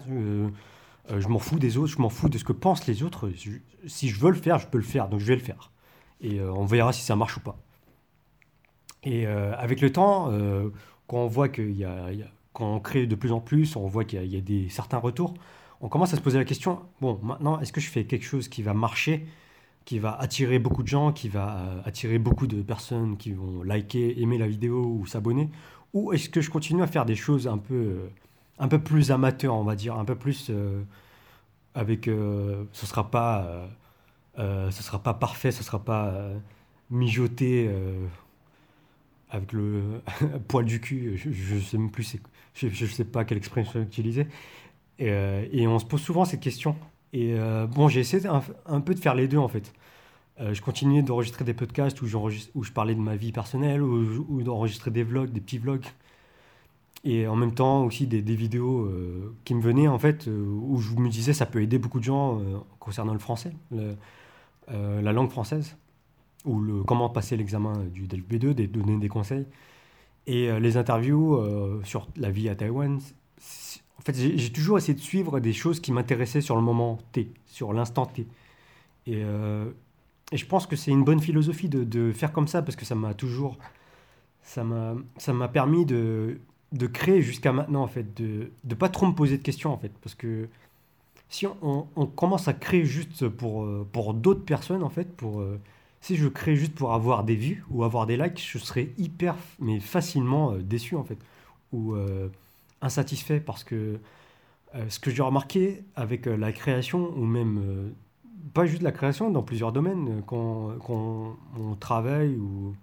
Euh, 1.11 1.21
je 1.21 1.27
m'en 1.27 1.39
fous 1.39 1.59
des 1.59 1.77
autres, 1.77 1.93
je 1.93 2.01
m'en 2.01 2.09
fous 2.09 2.29
de 2.29 2.37
ce 2.37 2.43
que 2.43 2.53
pensent 2.53 2.87
les 2.87 3.03
autres. 3.03 3.29
si 3.85 4.09
je 4.09 4.19
veux 4.19 4.31
le 4.31 4.37
faire, 4.37 4.59
je 4.59 4.67
peux 4.67 4.77
le 4.77 4.83
faire, 4.83 5.07
donc 5.07 5.19
je 5.19 5.25
vais 5.25 5.35
le 5.35 5.41
faire. 5.41 5.71
Et 6.21 6.39
euh, 6.39 6.51
on 6.53 6.65
verra 6.65 6.93
si 6.93 7.03
ça 7.03 7.15
marche 7.15 7.37
ou 7.37 7.39
pas. 7.39 7.57
Et 9.03 9.27
euh, 9.27 9.55
avec 9.57 9.81
le 9.81 9.91
temps, 9.91 10.31
quand 11.07 11.17
on 11.17 11.27
voit 11.27 11.49
qu'il 11.49 11.71
y, 11.71 11.85
quand 12.53 12.75
on 12.75 12.79
crée 12.79 13.07
de 13.07 13.15
plus 13.15 13.31
en 13.31 13.39
plus, 13.39 13.75
on 13.75 13.87
voit 13.87 14.03
qu'il 14.03 14.25
y, 14.25 14.37
a 14.37 14.41
des 14.41 14.67
certains 14.69 14.97
retours, 14.97 15.35
on 15.81 15.89
commence 15.89 16.13
à 16.13 16.17
se 16.17 16.21
poser 16.21 16.37
la 16.37 16.45
question 16.45 16.79
bon, 17.01 17.19
maintenant, 17.23 17.59
est-ce 17.59 17.71
que 17.71 17.81
je 17.81 17.89
fais 17.89 18.05
quelque 18.05 18.25
chose 18.25 18.47
qui 18.47 18.61
va 18.63 18.73
marcher, 18.73 19.27
qui 19.85 19.99
va 19.99 20.15
attirer 20.19 20.59
beaucoup 20.59 20.83
de 20.83 20.87
gens, 20.87 21.11
qui 21.11 21.29
va 21.29 21.81
attirer 21.85 22.19
beaucoup 22.19 22.47
de 22.47 22.61
personnes 22.61 23.17
qui 23.17 23.31
vont 23.31 23.63
liker, 23.63 24.21
aimer 24.21 24.37
la 24.37 24.47
vidéo 24.47 24.97
ou 24.99 25.05
s'abonner, 25.05 25.49
ou 25.93 26.13
est-ce 26.13 26.29
que 26.29 26.41
je 26.41 26.49
continue 26.49 26.81
à 26.81 26.87
faire 26.87 27.05
des 27.05 27.15
choses 27.15 27.47
un 27.47 27.57
peu 27.57 28.09
un 28.59 28.67
peu 28.67 28.79
plus 28.79 29.11
amateur, 29.11 29.55
on 29.55 29.63
va 29.63 29.75
dire, 29.75 29.95
un 29.95 30.05
peu 30.05 30.15
plus 30.15 30.47
euh, 30.49 30.83
avec. 31.75 32.07
Euh, 32.07 32.65
ce 32.71 32.85
sera 32.85 33.09
euh, 34.39 34.71
sera 34.71 35.03
pas 35.03 35.13
parfait, 35.13 35.51
ce 35.51 35.63
sera 35.63 35.83
pas 35.83 36.13
mijoté 36.89 37.69
avec 39.29 39.51
le 39.53 40.01
poil 40.47 40.65
du 40.65 40.79
cul. 40.79 41.17
Je, 41.17 41.55
ne 41.55 41.59
sais 41.59 41.77
même 41.77 41.91
plus, 41.91 42.17
je, 42.53 42.67
je, 42.69 42.85
sais 42.85 43.05
pas 43.05 43.25
quelle 43.25 43.37
expression 43.37 43.81
utiliser. 43.81 44.27
Et, 44.99 45.09
et, 45.51 45.67
on 45.67 45.79
se 45.79 45.85
pose 45.85 46.01
souvent 46.01 46.25
cette 46.25 46.39
question. 46.39 46.75
Et 47.13 47.35
bon, 47.69 47.87
j'ai 47.87 48.01
essayé 48.01 48.27
un, 48.27 48.81
peu 48.81 48.93
de 48.93 48.99
faire 48.99 49.15
les 49.15 49.27
deux 49.27 49.37
en 49.37 49.47
fait. 49.47 49.73
je 50.39 50.61
continuais 50.61 51.01
d'enregistrer 51.03 51.45
des 51.45 51.53
podcasts 51.53 52.01
où, 52.01 52.05
où, 52.05 52.63
je 52.63 52.71
parlais 52.71 52.95
de 52.95 52.99
ma 52.99 53.15
vie 53.15 53.31
personnelle, 53.31 53.81
ou, 53.81 54.41
d'enregistrer 54.43 54.91
des 54.91 55.03
vlogs, 55.03 55.31
des 55.31 55.39
petits 55.39 55.57
vlogs 55.57 55.85
et 57.03 57.27
en 57.27 57.35
même 57.35 57.53
temps 57.53 57.85
aussi 57.85 58.07
des, 58.07 58.21
vidéos 58.35 58.81
euh, 58.81 59.35
qui 59.45 59.55
me 59.55 59.61
venaient 59.61 59.87
en 59.87 59.99
fait 59.99 60.27
euh, 60.27 60.45
où 60.45 60.79
je 60.79 60.95
me 60.95 61.09
disais 61.09 61.33
ça 61.33 61.45
peut 61.45 61.61
aider 61.61 61.77
beaucoup 61.77 61.99
de 61.99 62.03
gens 62.03 62.39
euh, 62.39 62.57
concernant 62.79 63.13
le 63.13 63.19
français, 63.19 63.53
la 63.71 65.13
langue 65.13 65.29
française 65.29 65.77
ou 66.45 66.59
le, 66.59 66.83
comment 66.83 67.09
passer 67.09 67.37
l'examen 67.37 67.85
du 67.85 68.07
DELF 68.07 68.25
B2, 68.27 68.53
des, 68.53 68.67
donner 68.67 68.97
des 68.97 69.09
conseils 69.09 69.45
et 70.25 70.59
les 70.59 70.75
interviews 70.75 71.41
sur 71.83 72.07
la 72.17 72.29
vie 72.31 72.49
à 72.49 72.55
Taïwan. 72.55 72.99
En 73.99 74.01
fait, 74.01 74.15
j'ai 74.15 74.51
toujours 74.51 74.77
essayé 74.77 74.93
de 74.93 74.99
suivre 74.99 75.39
des 75.39 75.53
choses 75.53 75.79
qui 75.79 75.91
m'intéressaient 75.91 76.41
sur 76.41 76.55
le 76.55 76.61
moment 76.61 76.97
T, 77.11 77.31
sur 77.45 77.73
l'instant 77.73 78.05
T. 78.05 78.27
Et, 79.07 79.21
et, 79.21 80.37
je 80.37 80.45
pense 80.45 80.67
que 80.67 80.75
c'est 80.75 80.91
une 80.91 81.03
bonne 81.03 81.19
philosophie 81.19 81.67
de, 81.67 82.11
faire 82.11 82.31
comme 82.31 82.47
ça 82.47 82.61
parce 82.61 82.75
que 82.75 82.85
ça 82.85 82.95
m'a 82.95 83.13
toujours 83.13 83.57
ça 84.43 84.63
m'a 84.63 85.47
permis 85.47 85.85
de 85.85 86.39
de 86.71 86.87
créer 86.87 87.21
jusqu'à 87.21 87.53
maintenant, 87.53 87.83
en 87.83 87.87
fait, 87.87 88.15
de 88.21 88.51
ne 88.63 88.75
pas 88.75 88.89
trop 88.89 89.07
me 89.07 89.13
poser 89.13 89.37
de 89.37 89.43
questions, 89.43 89.71
en 89.71 89.77
fait. 89.77 89.91
Parce 90.01 90.15
que 90.15 90.49
si 91.29 91.45
on, 91.61 91.83
commence 92.15 92.47
à 92.47 92.53
créer 92.53 92.85
juste 92.85 93.27
pour, 93.29 93.63
euh, 93.63 93.87
pour 93.91 94.13
d'autres 94.13 94.43
personnes, 94.43 94.83
en 94.83 94.89
fait, 94.89 95.15
pour, 95.15 95.41
euh, 95.41 95.59
si 96.01 96.15
je 96.15 96.27
crée 96.27 96.55
juste 96.55 96.75
pour 96.75 96.93
avoir 96.93 97.23
des 97.23 97.35
vues 97.35 97.63
ou 97.69 97.83
avoir 97.83 98.05
des 98.05 98.17
likes, 98.17 98.45
je 98.51 98.57
serais 98.57 98.89
hyper, 98.97 99.35
mais 99.59 99.79
facilement 99.79 100.53
euh, 100.53 100.61
déçu, 100.61 100.95
en 100.95 101.03
fait. 101.03 101.17
Ou 101.73 101.95
insatisfait, 102.81 103.39
parce 103.39 103.63
que 103.63 103.99
ce 104.89 104.99
que 104.99 105.09
j'ai 105.09 105.23
remarqué 105.23 105.83
avec 105.95 106.25
la 106.25 106.51
création, 106.51 107.11
ou 107.15 107.25
même 107.25 107.93
pas 108.53 108.65
juste 108.65 108.83
la 108.83 108.91
création, 108.91 109.31
dans 109.31 109.41
plusieurs 109.41 109.71
domaines, 109.71 110.21
quand, 110.25 110.75
on 110.89 111.75
travaille 111.79 112.35
ou 112.35 112.75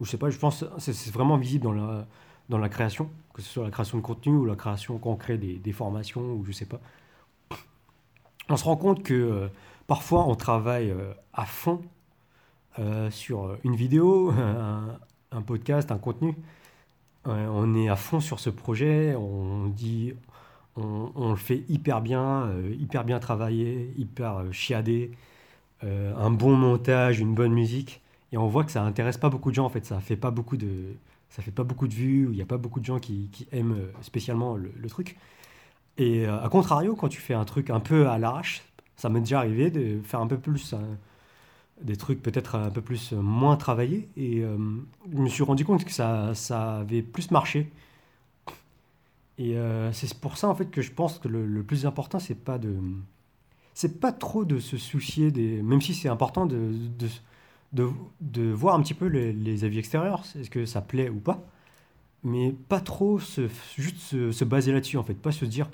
ou 0.00 0.06
je 0.06 0.10
sais 0.10 0.16
pas, 0.16 0.30
je 0.30 0.38
pense 0.38 0.64
que 0.64 0.92
c'est 0.92 1.12
vraiment 1.12 1.36
visible 1.36 1.64
dans 1.64 1.72
la, 1.72 2.06
dans 2.48 2.68
création, 2.68 3.10
que 3.34 3.42
ce 3.42 3.48
soit 3.48 3.64
la 3.64 3.70
création 3.70 3.98
de 3.98 4.02
contenu 4.02 4.34
ou 4.34 4.44
la 4.46 4.56
création 4.56 4.98
quand 4.98 5.10
on 5.10 5.16
crée 5.16 5.36
des, 5.36 5.58
des 5.58 5.72
formations 5.72 6.22
ou 6.22 6.44
je 6.44 6.52
sais 6.52 6.64
pas. 6.64 6.80
On 8.48 8.56
se 8.56 8.64
rend 8.64 8.76
compte 8.76 9.02
que 9.02 9.14
euh, 9.14 9.48
parfois 9.86 10.26
on 10.26 10.34
travaille 10.34 10.90
euh, 10.90 11.12
à 11.34 11.44
fond 11.44 11.82
euh, 12.78 13.10
sur 13.10 13.56
une 13.62 13.76
vidéo, 13.76 14.32
un 15.32 15.42
podcast, 15.42 15.92
un 15.92 15.98
contenu. 15.98 16.34
Euh, 17.26 17.46
on 17.50 17.74
est 17.74 17.88
à 17.88 17.96
fond 17.96 18.20
sur 18.20 18.40
ce 18.40 18.50
projet, 18.50 19.14
on 19.14 19.66
dit, 19.66 20.14
on, 20.76 21.30
le 21.30 21.36
fait 21.36 21.64
hyper 21.68 22.00
bien, 22.00 22.44
euh, 22.46 22.74
hyper 22.78 23.04
bien 23.04 23.18
travaillé, 23.20 23.92
hyper 23.96 24.38
euh, 24.38 24.52
chiadé, 24.52 25.12
un 25.82 26.30
bon 26.30 26.56
montage, 26.56 27.20
une 27.20 27.34
bonne 27.34 27.52
musique, 27.52 28.02
et 28.32 28.36
on 28.36 28.48
voit 28.48 28.64
que 28.64 28.70
ça 28.70 28.82
intéresse 28.82 29.16
pas 29.16 29.30
beaucoup 29.30 29.50
de 29.50 29.54
gens 29.54 29.64
en 29.64 29.70
fait, 29.70 29.86
ça 29.86 29.98
fait 30.00 30.16
pas 30.16 30.30
beaucoup 30.30 30.58
de, 30.58 30.94
ça 31.30 31.42
fait 31.42 31.50
pas 31.50 31.64
beaucoup 31.64 31.88
de 31.88 31.94
vues, 31.94 32.26
il 32.30 32.36
n'y 32.36 32.42
a 32.42 32.46
pas 32.46 32.58
beaucoup 32.58 32.80
de 32.80 32.84
gens 32.84 32.98
qui, 32.98 33.30
aiment 33.52 33.78
spécialement 34.02 34.56
le, 34.56 34.88
truc. 34.88 35.16
Et 35.96 36.26
à 36.26 36.48
contrario, 36.50 36.94
quand 36.96 37.08
tu 37.08 37.20
fais 37.20 37.34
un 37.34 37.46
truc 37.46 37.70
un 37.70 37.80
peu 37.80 38.08
à 38.08 38.18
l'arrache, 38.18 38.62
ça 39.00 39.08
m'est 39.08 39.20
déjà 39.20 39.38
arrivé 39.38 39.70
de 39.70 40.00
faire 40.02 40.20
un 40.20 40.26
peu 40.26 40.36
plus, 40.36 40.74
euh, 40.74 40.76
des 41.82 41.96
trucs 41.96 42.22
peut-être 42.22 42.56
un 42.56 42.70
peu 42.70 42.82
plus 42.82 43.12
euh, 43.12 43.20
moins 43.20 43.56
travaillés, 43.56 44.08
et 44.16 44.42
euh, 44.42 44.56
je 45.12 45.18
me 45.18 45.28
suis 45.28 45.42
rendu 45.42 45.64
compte 45.64 45.84
que 45.84 45.92
ça, 45.92 46.34
ça 46.34 46.78
avait 46.78 47.02
plus 47.02 47.30
marché. 47.30 47.70
Et 49.38 49.56
euh, 49.56 49.92
c'est 49.92 50.12
pour 50.14 50.36
ça 50.36 50.48
en 50.48 50.54
fait 50.54 50.66
que 50.66 50.82
je 50.82 50.92
pense 50.92 51.18
que 51.18 51.26
le, 51.28 51.62
plus 51.62 51.86
important 51.86 52.18
c'est 52.18 52.34
pas 52.34 52.58
de 52.58 52.76
c'est 53.72 53.98
pas 53.98 54.12
trop 54.12 54.44
de 54.44 54.58
se 54.58 54.76
soucier 54.76 55.30
des 55.30 55.62
même 55.62 55.80
si 55.80 55.94
c'est 55.94 56.10
important 56.10 56.44
de, 56.44 56.72
de, 57.72 57.88
de, 58.20 58.52
voir 58.52 58.74
un 58.74 58.82
petit 58.82 58.92
peu 58.92 59.06
les, 59.06 59.32
les 59.32 59.64
avis 59.64 59.78
extérieurs 59.78 60.24
est-ce 60.38 60.50
que 60.50 60.66
ça 60.66 60.82
plaît 60.82 61.08
ou 61.08 61.20
pas. 61.20 61.42
Mais 62.22 62.52
pas 62.68 62.80
trop 62.80 63.18
se, 63.18 63.48
juste 63.78 63.96
se, 63.98 64.30
se 64.30 64.44
baser 64.44 64.72
là-dessus 64.72 64.98
en 64.98 65.04
fait. 65.04 65.14
Pas 65.14 65.32
se 65.32 65.46
dire 65.46 65.70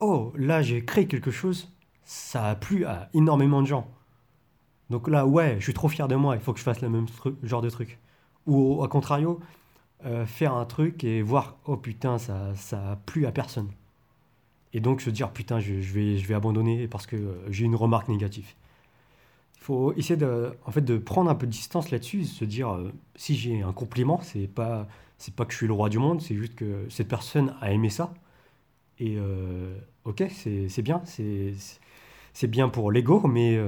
oh 0.00 0.32
là 0.36 0.60
j'ai 0.60 0.84
créé 0.84 1.06
quelque 1.06 1.30
chose 1.30 1.70
ça 2.04 2.46
a 2.46 2.54
plu 2.54 2.84
à 2.86 3.10
énormément 3.14 3.60
de 3.62 3.66
gens 3.66 3.90
donc 4.90 5.08
là 5.08 5.26
ouais 5.26 5.56
je 5.58 5.64
suis 5.64 5.74
trop 5.74 5.88
fier 5.88 6.08
de 6.08 6.14
moi 6.14 6.36
il 6.36 6.40
faut 6.40 6.52
que 6.52 6.58
je 6.58 6.64
fasse 6.64 6.80
le 6.80 6.88
même 6.88 7.06
genre 7.42 7.62
de 7.62 7.70
truc. 7.70 7.98
Ou 8.46 8.82
au 8.82 8.88
contrario 8.88 9.40
euh, 10.04 10.26
faire 10.26 10.54
un 10.54 10.64
truc 10.66 11.04
et 11.04 11.22
voir 11.22 11.56
oh 11.64 11.76
putain 11.76 12.18
ça 12.18 12.54
ça 12.54 12.92
a 12.92 12.96
plu 12.96 13.26
à 13.26 13.32
personne. 13.32 13.70
Et 14.72 14.80
donc 14.80 15.00
se 15.00 15.10
dire 15.10 15.30
putain 15.32 15.58
je, 15.60 15.74
vais 15.74 16.18
je 16.18 16.26
vais 16.26 16.34
abandonner 16.34 16.86
parce 16.88 17.06
que 17.06 17.16
euh, 17.16 17.50
j'ai 17.50 17.64
une 17.64 17.74
remarque 17.74 18.08
négative. 18.08 18.54
Il 19.56 19.64
faut 19.64 19.92
essayer 19.94 20.16
de 20.16 20.52
en 20.66 20.70
fait 20.70 20.82
de 20.82 20.98
prendre 20.98 21.30
un 21.30 21.34
peu 21.34 21.46
de 21.46 21.52
distance 21.52 21.90
là-dessus 21.90 22.24
se 22.24 22.44
dire 22.44 22.72
euh, 22.72 22.92
si 23.16 23.34
j'ai 23.36 23.62
un 23.62 23.72
compliment 23.72 24.20
c'est 24.22 24.46
pas 24.46 24.86
c'est 25.18 25.34
pas 25.34 25.44
que 25.46 25.52
je 25.52 25.58
suis 25.58 25.66
le 25.66 25.72
roi 25.72 25.88
du 25.88 25.98
monde 25.98 26.20
c'est 26.20 26.36
juste 26.36 26.54
que 26.54 26.86
cette 26.90 27.08
personne 27.08 27.54
a 27.60 27.72
aimé 27.72 27.90
ça. 27.90 28.14
Et 28.98 29.18
ok 30.04 30.24
c'est 30.30 30.82
bien 30.82 31.02
c'est 31.04 32.46
bien 32.48 32.68
pour 32.68 32.90
l'ego 32.92 33.26
mais 33.26 33.58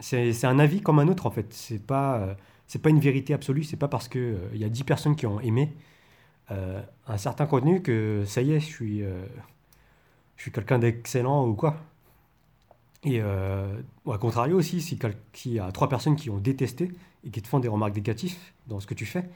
c'est 0.00 0.44
un 0.44 0.58
avis 0.58 0.80
comme 0.80 0.98
un 0.98 1.08
autre 1.08 1.26
en 1.26 1.30
fait 1.30 1.52
c'est 1.52 1.84
pas 1.84 2.16
euh, 2.16 2.34
c'est 2.66 2.80
pas 2.80 2.90
une 2.90 3.00
vérité 3.00 3.34
absolue 3.34 3.62
c'est 3.64 3.76
pas 3.76 3.88
parce 3.88 4.08
que 4.08 4.18
euh, 4.18 4.56
y 4.56 4.64
a 4.64 4.68
10 4.68 4.84
personnes 4.84 5.16
qui 5.16 5.26
ont 5.26 5.40
aimé 5.40 5.72
euh, 6.50 6.82
un 7.06 7.18
certain 7.18 7.46
contenu 7.46 7.82
que 7.82 8.24
ça 8.26 8.42
y 8.42 8.52
est, 8.52 8.60
je 8.60 8.66
suis, 8.66 9.02
euh, 9.02 9.24
je 10.36 10.42
suis 10.42 10.52
quelqu'un 10.52 10.78
d'excellent 10.78 11.46
ou 11.46 11.54
quoi. 11.54 11.76
Et 13.04 13.20
au 14.04 14.18
contrario 14.18 14.58
aussi, 14.58 14.80
si 14.80 14.96
s'il 15.32 15.52
y 15.52 15.58
a 15.58 15.72
trois 15.72 15.88
personnes 15.88 16.14
qui 16.14 16.30
ont 16.30 16.38
détesté 16.38 16.92
et 17.24 17.30
qui 17.30 17.42
te 17.42 17.48
font 17.48 17.58
des 17.58 17.66
remarques 17.66 17.96
négatives 17.96 18.36
dans 18.68 18.78
ce 18.78 18.86
que 18.86 18.94
tu 18.94 19.06
fais, 19.06 19.28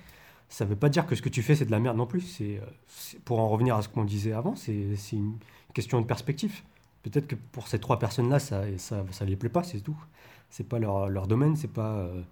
ça 0.49 0.65
veut 0.65 0.77
pas 0.77 0.89
dire 0.89 1.05
que 1.05 1.17
ce 1.17 1.23
que 1.23 1.29
tu 1.29 1.43
fais 1.43 1.57
c'est 1.57 1.65
de 1.65 1.73
la 1.73 1.81
merde 1.81 1.97
non 1.97 2.07
plus. 2.07 2.21
C'est, 2.21 2.61
pour 3.25 3.41
en 3.41 3.49
revenir 3.49 3.75
à 3.75 3.83
ce 3.83 3.89
qu'on 3.89 4.05
disait 4.05 4.33
avant, 4.33 4.55
c'est 4.55 4.95
une 5.13 5.37
question 5.75 6.01
de 6.01 6.07
perspective. 6.07 6.63
Peut-être 7.03 7.27
que 7.27 7.35
pour 7.35 7.67
ces 7.67 7.81
trois 7.81 7.99
personnes-là, 7.99 8.39
ça, 8.39 8.63
ça 8.79 9.25
les 9.25 9.35
plaît 9.35 9.49
pas, 9.49 9.65
c'est 9.65 9.81
tout. 9.81 9.99
C'est 10.51 10.69
pas 10.69 10.79
leur, 10.79 11.09
leur 11.09 11.27
domaine, 11.27 11.57
c'est 11.57 11.69
pas. 11.73 11.97
euh, 11.99 12.23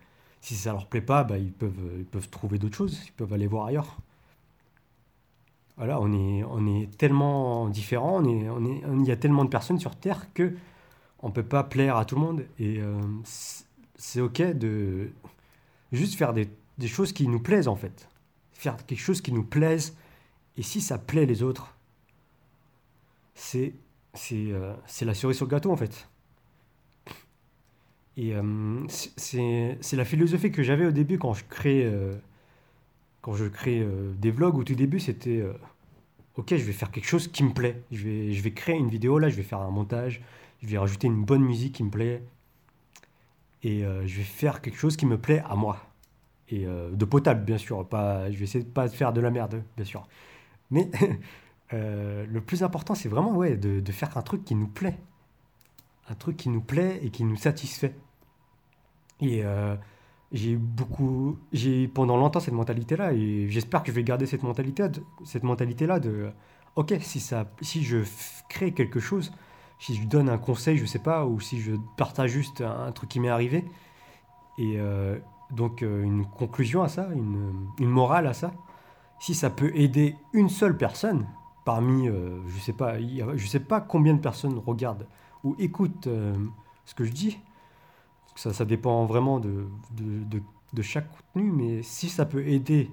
si 0.41 0.55
ça 0.57 0.73
leur 0.73 0.89
plaît 0.89 1.01
pas, 1.03 1.25
bah, 1.25 1.39
ils 1.39 1.53
peuvent, 1.53 1.73
ils 1.99 2.05
peuvent 2.07 2.29
trouver 2.31 2.59
d'autres 2.59 2.77
choses, 2.77 3.01
ils 3.07 3.13
peuvent 3.13 3.33
aller 3.33 3.47
voir 3.47 3.67
ailleurs. 3.67 3.99
Voilà, 5.77 6.01
on 6.01 6.13
est, 6.13 6.45
on 6.45 6.67
est 6.67 6.87
tellement 6.99 7.69
différents, 7.69 8.23
on 8.23 8.25
est, 8.25 8.49
on 8.49 8.65
est, 8.65 8.83
il 9.01 9.07
y 9.07 9.11
a 9.11 9.17
tellement 9.17 9.45
de 9.45 9.51
personnes 9.51 9.81
sur 9.81 9.97
Terre 9.97 10.33
que 10.33 10.55
on 11.21 11.31
peut 11.33 11.43
pas 11.45 11.65
plaire 11.65 11.97
à 11.97 12.05
tout 12.05 12.17
le 12.17 12.21
monde. 12.23 12.47
Et 12.61 12.81
euh, 12.81 13.01
c'est 13.97 14.21
ok 14.21 14.43
de 14.59 15.11
juste 15.93 16.17
faire 16.17 16.33
des, 16.35 16.49
des 16.79 16.89
choses 16.89 17.13
qui 17.13 17.29
nous 17.29 17.41
plaisent 17.41 17.69
en 17.69 17.77
fait. 17.77 18.09
Faire 18.53 18.77
quelque 18.87 19.01
chose 19.01 19.21
qui 19.23 19.33
nous 19.33 19.45
plaise. 19.45 19.97
Et 20.57 20.63
si 20.63 20.81
ça 20.81 20.99
plaît 20.99 21.27
les 21.27 21.43
autres, 21.43 21.75
c'est 23.35 23.75
c'est 24.15 24.53
euh, 24.53 24.75
la 25.03 25.15
cerise 25.15 25.37
sur 25.37 25.47
le 25.47 25.51
gâteau 25.51 25.73
en 25.73 25.77
fait. 25.77 26.09
Et 28.17 28.35
euh, 28.35 28.87
c'est 28.89 29.97
la 29.97 30.05
philosophie 30.05 30.53
que 30.53 30.63
j'avais 30.63 30.87
au 30.87 30.93
début 30.93 31.19
quand 31.19 31.35
je 31.35 31.45
crée, 31.49 31.85
euh, 31.85 32.15
quand 33.23 33.35
je 33.35 33.47
crée 33.47 33.81
euh, 33.81 34.13
des 34.19 34.31
vlogs. 34.31 34.57
Au 34.57 34.65
tout 34.65 34.75
début, 34.75 35.01
c'était 35.01 35.41
euh, 35.41 35.53
ok, 36.37 36.51
je 36.51 36.63
vais 36.63 36.73
faire 36.73 36.91
quelque 36.91 37.09
chose 37.09 37.29
qui 37.29 37.43
me 37.43 37.53
plaît. 37.53 37.83
Je 37.91 38.05
vais, 38.05 38.33
je 38.33 38.43
vais 38.43 38.53
créer 38.53 38.77
une 38.77 38.89
vidéo 38.89 39.19
là, 39.19 39.29
je 39.29 39.37
vais 39.37 39.43
faire 39.43 39.61
un 39.61 39.71
montage, 39.71 40.23
je 40.63 40.69
vais 40.69 40.79
rajouter 40.79 41.09
une 41.09 41.25
bonne 41.25 41.43
musique 41.43 41.75
qui 41.75 41.83
me 41.83 41.91
plaît 41.91 42.23
et 43.63 43.81
je 43.81 44.17
vais 44.19 44.25
faire 44.25 44.61
quelque 44.61 44.77
chose 44.77 44.95
qui 44.95 45.07
me 45.07 45.17
plaît 45.17 45.43
à 45.49 45.57
moi. 45.57 45.87
Et 46.51 46.67
de 46.67 47.05
potable, 47.07 47.47
bien 47.47 47.57
sûr. 47.57 47.89
Pas, 47.89 48.31
je 48.31 48.37
vais 48.37 48.45
essayer 48.45 48.63
de 48.63 48.69
pas 48.69 48.89
faire 48.89 49.15
de 49.15 49.23
la 49.23 49.31
merde, 49.31 49.63
bien 49.77 49.87
sûr. 49.87 50.07
Mais 50.71 50.91
le 51.73 52.41
plus 52.41 52.63
important, 52.63 52.95
c'est 52.95 53.09
vraiment 53.09 53.35
ouais, 53.35 53.57
de, 53.57 53.81
de 53.81 53.93
faire 53.93 54.19
un 54.19 54.23
truc 54.23 54.45
qui 54.45 54.55
nous 54.55 54.67
plaît. 54.67 54.99
Un 56.11 56.15
truc 56.15 56.37
qui 56.37 56.51
nous 56.51 56.61
plaît 56.61 57.01
et 57.03 57.09
qui 57.09 57.25
nous 57.25 57.37
satisfait. 57.37 57.95
Et 59.21 59.45
euh, 59.45 59.77
j'ai 60.33 60.57
beaucoup, 60.57 61.39
j'ai 61.53 61.89
pendant 61.89 62.17
longtemps 62.17 62.41
cette 62.41 62.55
mentalité-là 62.55 63.13
et 63.13 63.49
j'espère 63.49 63.83
que 63.83 63.89
je 63.91 63.93
vais 63.93 64.05
garder 64.05 64.27
cette 64.27 64.43
mentalité, 64.43 64.87
cette 65.25 65.45
mentalité-là 65.45 66.01
de, 66.01 66.31
ok, 66.77 66.95
si 67.01 67.21
ça, 67.21 67.47
si 67.61 67.85
je 67.85 67.99
crée 68.49 68.73
quelque 68.73 69.01
chose, 69.01 69.33
si 69.79 69.95
je 69.95 70.07
donne 70.07 70.29
un 70.29 70.39
conseil, 70.39 70.77
je 70.77 70.87
sais 70.87 70.99
pas, 70.99 71.27
ou 71.27 71.41
si 71.41 71.61
je 71.61 71.73
partage 71.97 72.31
juste 72.31 72.61
un, 72.61 72.91
truc 72.93 73.11
qui 73.11 73.21
m'est 73.21 73.29
arrivé, 73.29 73.65
et 74.59 74.75
euh, 74.79 75.19
donc 75.51 75.83
euh, 75.83 76.03
une 76.03 76.27
conclusion 76.27 76.83
à 76.83 76.89
ça, 76.89 77.09
une, 77.15 77.69
une 77.79 77.91
morale 77.91 78.27
à 78.27 78.35
ça, 78.35 78.53
si 79.21 79.35
ça 79.35 79.51
peut 79.51 79.73
aider 79.75 80.17
une 80.33 80.49
seule 80.49 80.77
personne 80.77 81.27
parmi, 81.65 82.09
je 82.47 82.59
sais 82.59 82.75
pas, 82.75 82.97
je 83.01 83.47
sais 83.47 83.61
pas 83.61 83.81
combien 83.81 84.13
de 84.13 84.19
personnes 84.19 84.59
regardent 84.59 85.07
ou 85.45 85.57
écoutent 85.59 86.09
ce 86.85 86.95
que 86.95 87.05
je 87.05 87.13
dis, 87.13 87.39
ça, 88.35 88.53
ça 88.53 88.65
dépend 88.65 89.05
vraiment 89.07 89.41
de, 89.41 89.67
de, 89.97 90.41
de- 90.73 90.83
chaque 90.83 91.09
contenu, 91.11 91.53
mais 91.53 91.83
si 91.85 92.09
ça 92.09 92.27
peut 92.27 92.47
aider 92.49 92.91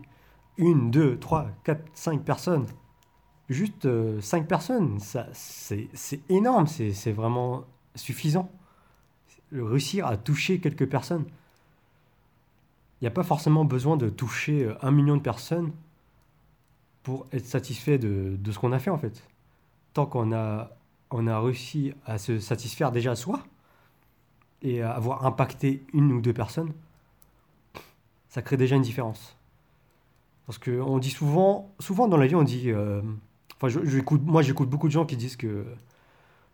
une, 0.58 0.92
deux, 0.92 1.18
trois, 1.20 1.50
quatre, 1.64 1.84
cinq 1.96 2.24
personnes, 2.24 2.68
juste 3.50 3.86
euh, 3.86 4.22
cinq 4.22 4.48
personnes, 4.48 5.00
ça, 5.00 5.28
c'est, 5.34 5.90
c'est 5.94 6.22
énorme, 6.30 6.68
c'est, 6.68 6.94
c'est 6.94 7.12
vraiment 7.14 7.66
suffisant. 7.96 8.52
Réussir 9.52 10.08
à 10.08 10.18
toucher 10.18 10.60
quelques 10.60 10.90
personnes. 10.90 11.26
Il 13.02 13.04
n'y 13.04 13.08
a 13.10 13.12
pas 13.12 13.24
forcément 13.24 13.66
besoin 13.66 13.98
de 13.98 14.08
toucher 14.08 14.64
euh, 14.64 14.76
un 14.82 14.92
million 14.92 15.18
de 15.18 15.22
personnes 15.22 15.74
pour 17.04 17.26
être 17.32 17.46
satisfait 17.46 17.98
de, 17.98 18.38
de 18.40 18.52
ce 18.52 18.60
qu'on 18.60 18.72
a 18.72 18.80
fait 18.80 18.90
en 18.90 18.98
fait. 18.98 19.24
Tant 19.94 20.06
qu'on 20.08 20.34
a, 20.34 20.72
on 21.12 21.28
a 21.28 21.40
réussi 21.40 21.94
à 22.06 22.18
se 22.18 22.40
satisfaire 22.40 22.92
déjà 22.92 23.16
soi, 23.16 23.44
et 24.62 24.82
avoir 24.82 25.26
impacté 25.26 25.84
une 25.94 26.12
ou 26.12 26.22
deux 26.22 26.34
personnes, 26.34 26.72
ça 28.30 28.42
crée 28.42 28.58
déjà 28.58 28.76
une 28.76 28.82
différence. 28.82 29.36
Parce 30.46 30.58
que 30.58 30.82
on 30.82 31.00
dit 31.00 31.10
souvent, 31.12 31.72
souvent 31.80 32.08
dans 32.08 32.18
la 32.18 32.28
vie, 32.28 32.36
on 32.36 32.44
dit, 32.44 32.72
euh, 32.72 33.02
enfin, 33.56 33.70
je- 33.70 33.80
moi 34.26 34.42
j'écoute 34.42 34.70
beaucoup 34.70 34.88
de 34.88 34.92
gens 34.94 35.06
qui 35.06 35.18
disent 35.18 35.36
que 35.38 35.66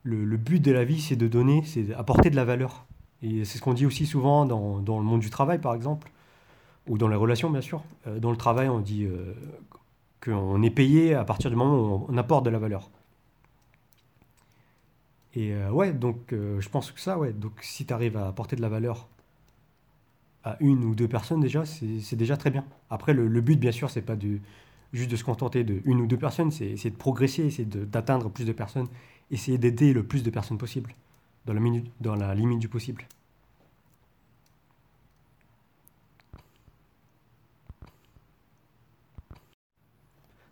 le, 0.03 0.37
but 0.37 0.59
de 0.61 0.71
la 0.71 0.85
vie, 0.85 1.01
c'est 1.01 1.15
de 1.15 1.27
donner, 1.27 1.63
c'est 1.65 1.83
d'apporter 1.83 2.29
de 2.29 2.35
la 2.35 2.45
valeur. 2.45 2.85
Et 3.23 3.45
c'est 3.45 3.57
ce 3.57 3.61
qu'on 3.63 3.73
dit 3.73 3.85
aussi 3.85 4.05
souvent 4.05 4.45
dans, 4.45 4.79
dans 4.79 4.99
le 4.99 5.05
monde 5.05 5.19
du 5.21 5.29
travail, 5.29 5.59
par 5.59 5.73
exemple, 5.75 6.11
ou 6.87 6.97
dans 6.97 7.07
les 7.07 7.15
relations, 7.15 7.49
bien 7.49 7.61
sûr. 7.61 7.83
Euh, 8.07 8.19
dans 8.19 8.31
le 8.31 8.37
travail, 8.37 8.69
on 8.69 8.79
dit 8.79 9.03
euh, 9.05 9.33
qu'on 10.23 10.61
est 10.63 10.69
payé 10.69 11.13
à 11.13 11.25
partir 11.25 11.49
du 11.49 11.55
moment 11.55 11.75
où 11.75 12.05
on 12.09 12.17
apporte 12.17 12.45
de 12.45 12.49
la 12.49 12.59
valeur. 12.59 12.89
Et 15.37 15.53
euh, 15.53 15.69
ouais, 15.69 15.93
donc 15.93 16.33
euh, 16.33 16.59
je 16.59 16.67
pense 16.67 16.91
que 16.91 16.99
ça, 16.99 17.19
ouais. 17.19 17.31
Donc 17.31 17.53
si 17.61 17.85
tu 17.85 17.93
arrives 17.93 18.17
à 18.17 18.27
apporter 18.27 18.55
de 18.55 18.61
la 18.61 18.69
valeur 18.69 19.07
à 20.43 20.57
une 20.61 20.83
ou 20.83 20.95
deux 20.95 21.07
personnes 21.07 21.41
déjà, 21.41 21.63
c'est 21.63 22.15
déjà 22.15 22.37
très 22.37 22.49
bien. 22.49 22.65
Après, 22.89 23.13
le, 23.13 23.41
but, 23.41 23.59
bien 23.59 23.71
sûr, 23.71 23.91
c'est 23.91 24.01
pas 24.01 24.15
de 24.15 24.39
juste 24.93 25.11
de 25.11 25.15
se 25.15 25.23
contenter 25.23 25.63
de 25.63 25.81
une 25.85 26.01
ou 26.01 26.07
deux 26.07 26.17
personnes, 26.17 26.49
c'est 26.49 26.89
de 26.89 26.95
progresser, 26.95 27.51
c'est 27.51 27.69
d'atteindre 27.69 28.29
plus 28.29 28.45
de 28.45 28.53
personnes, 28.53 28.87
essayer 29.29 29.57
d'aider 29.59 29.93
le 29.93 30.03
plus 30.03 30.23
de 30.23 30.29
personnes 30.31 30.57
possible, 30.57 30.95
dans 31.45 31.53
la 31.53 31.59
minute, 31.59 31.91
dans 32.01 32.15
la 32.15 32.33
limite 32.33 32.59
du 32.59 32.69
possible. 32.69 33.05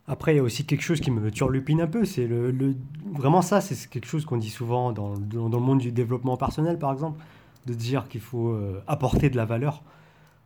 Après, 0.07 0.33
il 0.33 0.37
y 0.37 0.39
a 0.39 0.43
aussi 0.43 0.65
quelque 0.65 0.83
chose 0.83 0.99
qui 0.99 1.09
me 1.09 1.31
turlupine 1.31 1.81
un 1.81 1.87
peu, 1.87 2.05
c'est 2.05 2.27
le, 2.27 2.75
vraiment 3.13 3.41
ça, 3.41 3.59
c'est 3.59 3.89
quelque 3.89 4.05
chose 4.07 4.23
qu'on 4.25 4.37
dit 4.37 4.51
souvent 4.51 4.91
dans, 4.91 5.15
le 5.15 5.59
monde 5.59 5.79
du 5.79 5.91
développement 5.91 6.37
personnel, 6.37 6.77
par 6.77 6.93
exemple, 6.93 7.19
de 7.65 7.73
dire 7.73 8.07
qu'il 8.07 8.21
faut 8.21 8.49
euh, 8.49 8.83
apporter 8.87 9.31
de 9.31 9.35
la 9.35 9.45
valeur. 9.45 9.81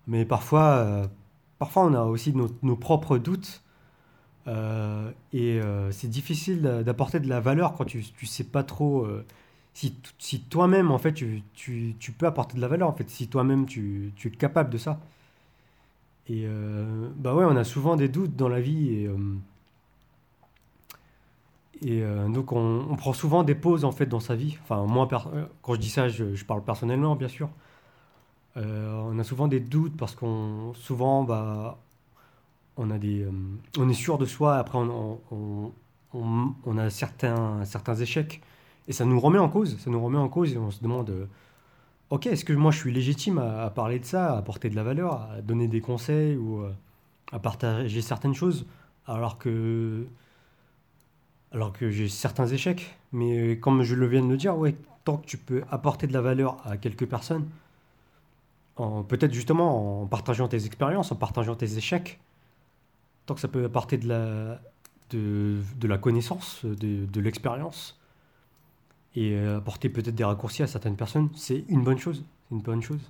Mais 0.08 0.24
parfois, 0.26 0.78
euh, 0.78 1.08
parfois 1.60 1.86
on 1.86 1.94
a 1.94 2.04
aussi 2.04 2.34
nos, 2.34 2.76
propres 2.78 3.18
doutes 3.18 3.64
euh, 4.48 5.12
et 5.34 5.60
c'est 5.92 6.10
difficile 6.10 6.62
d'a- 6.62 6.84
d'apporter 6.84 7.20
de 7.20 7.28
la 7.28 7.42
valeur 7.42 7.74
quand 7.76 7.86
tu, 7.86 8.04
tu 8.04 8.26
sais 8.26 8.46
pas 8.46 8.64
trop 8.64 9.06
si, 9.74 10.42
toi-même 10.50 10.92
en 10.92 10.98
fait 10.98 11.14
tu, 11.14 11.44
peux 12.18 12.26
apporter 12.26 12.56
de 12.56 12.62
la 12.62 12.68
valeur 12.68 12.90
en 12.90 12.94
fait, 12.94 13.10
si 13.10 13.28
toi-même 13.28 13.66
tu 13.66 14.14
es 14.24 14.30
capable 14.30 14.70
de 14.70 14.78
ça. 14.78 15.00
Et 16.30 16.44
euh, 16.46 17.10
bah 17.18 17.34
ouais, 17.36 17.44
on 17.46 17.56
a 17.58 17.64
souvent 17.66 17.96
des 17.98 18.08
doutes 18.08 18.36
dans 18.36 18.48
la 18.50 18.62
vie 18.62 18.94
et, 18.94 19.08
euh, 19.08 19.18
et 21.82 22.02
euh, 22.04 22.28
donc 22.28 22.52
on, 22.52 22.86
on 22.90 22.96
prend 22.96 23.14
souvent 23.14 23.44
des 23.44 23.56
pauses 23.56 23.86
en 23.86 23.92
fait 23.92 24.06
dans 24.06 24.20
sa 24.20 24.36
vie. 24.36 24.58
Enfin 24.64 24.84
moi 24.86 25.08
quand 25.62 25.74
je 25.76 25.80
dis 25.80 25.90
ça, 25.90 26.10
je, 26.10 26.36
je 26.36 26.46
parle 26.46 26.64
personnellement 26.64 27.16
bien 27.16 27.28
sûr. 27.28 27.50
On 28.56 29.18
a 29.20 29.24
souvent 29.24 29.48
des 29.48 29.60
doutes 29.60 29.96
parce 29.98 30.16
qu'on 30.16 30.74
souvent 30.76 31.24
bah 31.24 31.78
on 32.78 32.92
a 32.92 32.98
des 32.98 33.26
on 33.78 33.90
est 33.90 33.94
sûr 33.94 34.18
de 34.18 34.26
soi 34.26 34.58
après 34.58 34.78
on, 34.78 35.20
on, 35.32 35.72
on- 36.14 36.54
on 36.66 36.78
a 36.78 36.90
certains 36.90 37.64
certains 37.66 37.96
échecs 37.96 38.42
et 38.88 38.94
ça 38.94 39.06
nous 39.06 39.20
remet 39.20 39.40
en 39.40 39.50
cause, 39.50 39.78
ça 39.80 39.90
nous 39.92 40.04
remet 40.04 40.18
en 40.18 40.30
cause 40.30 40.54
et 40.54 40.58
on 40.58 40.72
se 40.72 40.82
demande 40.82 41.28
OK, 42.10 42.26
est-ce 42.28 42.44
que 42.44 42.54
moi 42.54 42.72
je 42.72 42.78
suis 42.80 42.92
légitime 42.92 43.38
à, 43.38 43.70
parler 43.70 44.00
de 44.00 44.06
ça, 44.06 44.34
à 44.34 44.38
apporter 44.38 44.70
de 44.70 44.76
la 44.76 44.84
valeur, 44.84 45.30
à 45.32 45.42
donner 45.42 45.68
des 45.68 45.82
conseils 45.82 46.36
ou 46.36 46.62
euh, 46.64 46.72
à 47.32 47.40
partager 47.40 48.02
certaines 48.02 48.34
choses 48.34 48.66
alors 49.06 49.38
que 49.38 50.08
alors 51.52 51.74
que 51.74 51.90
j'ai 51.90 52.08
certains 52.10 52.48
échecs? 52.48 52.98
Mais 53.12 53.54
euh, 53.54 53.56
comme 53.56 53.84
je 53.84 53.96
le 53.96 54.08
viens 54.08 54.24
de 54.24 54.30
le 54.30 54.38
dire 54.38 54.58
ouais 54.58 54.76
tant 55.06 55.18
que 55.18 55.26
tu 55.26 55.38
peux 55.38 55.64
apporter 55.72 56.08
de 56.08 56.14
la 56.14 56.22
valeur 56.22 56.58
à 56.66 56.78
quelques 56.78 57.08
personnes 57.08 57.48
peut-être 59.08 59.34
justement 59.34 60.04
en 60.04 60.08
partageant 60.08 60.48
tes 60.48 60.66
expériences, 60.66 61.12
en 61.12 61.16
partageant 61.16 61.56
tes 61.56 61.78
échecs, 61.78 62.20
tant 63.26 63.36
que 63.36 63.42
ça 63.42 63.48
peut 63.48 63.66
apporter 63.66 63.98
de 63.98 64.08
la, 64.08 64.62
de, 65.10 65.58
de 65.78 65.88
la 65.88 65.98
connaissance, 65.98 66.64
de, 66.66 67.06
de 67.06 67.22
l'expérience, 67.22 67.99
et 69.16 69.34
euh, 69.34 69.58
apporter 69.58 69.90
peut-être 69.90 70.16
des 70.16 70.24
raccourcis 70.24 70.64
à 70.64 70.68
certaines 70.68 70.96
personnes, 70.96 71.30
c'est 71.36 71.66
une 71.70 71.84
bonne 71.84 71.98
chose. 71.98 72.24
C'est 72.48 72.56
une 72.56 72.62
bonne 72.62 72.82
chose. 72.82 73.02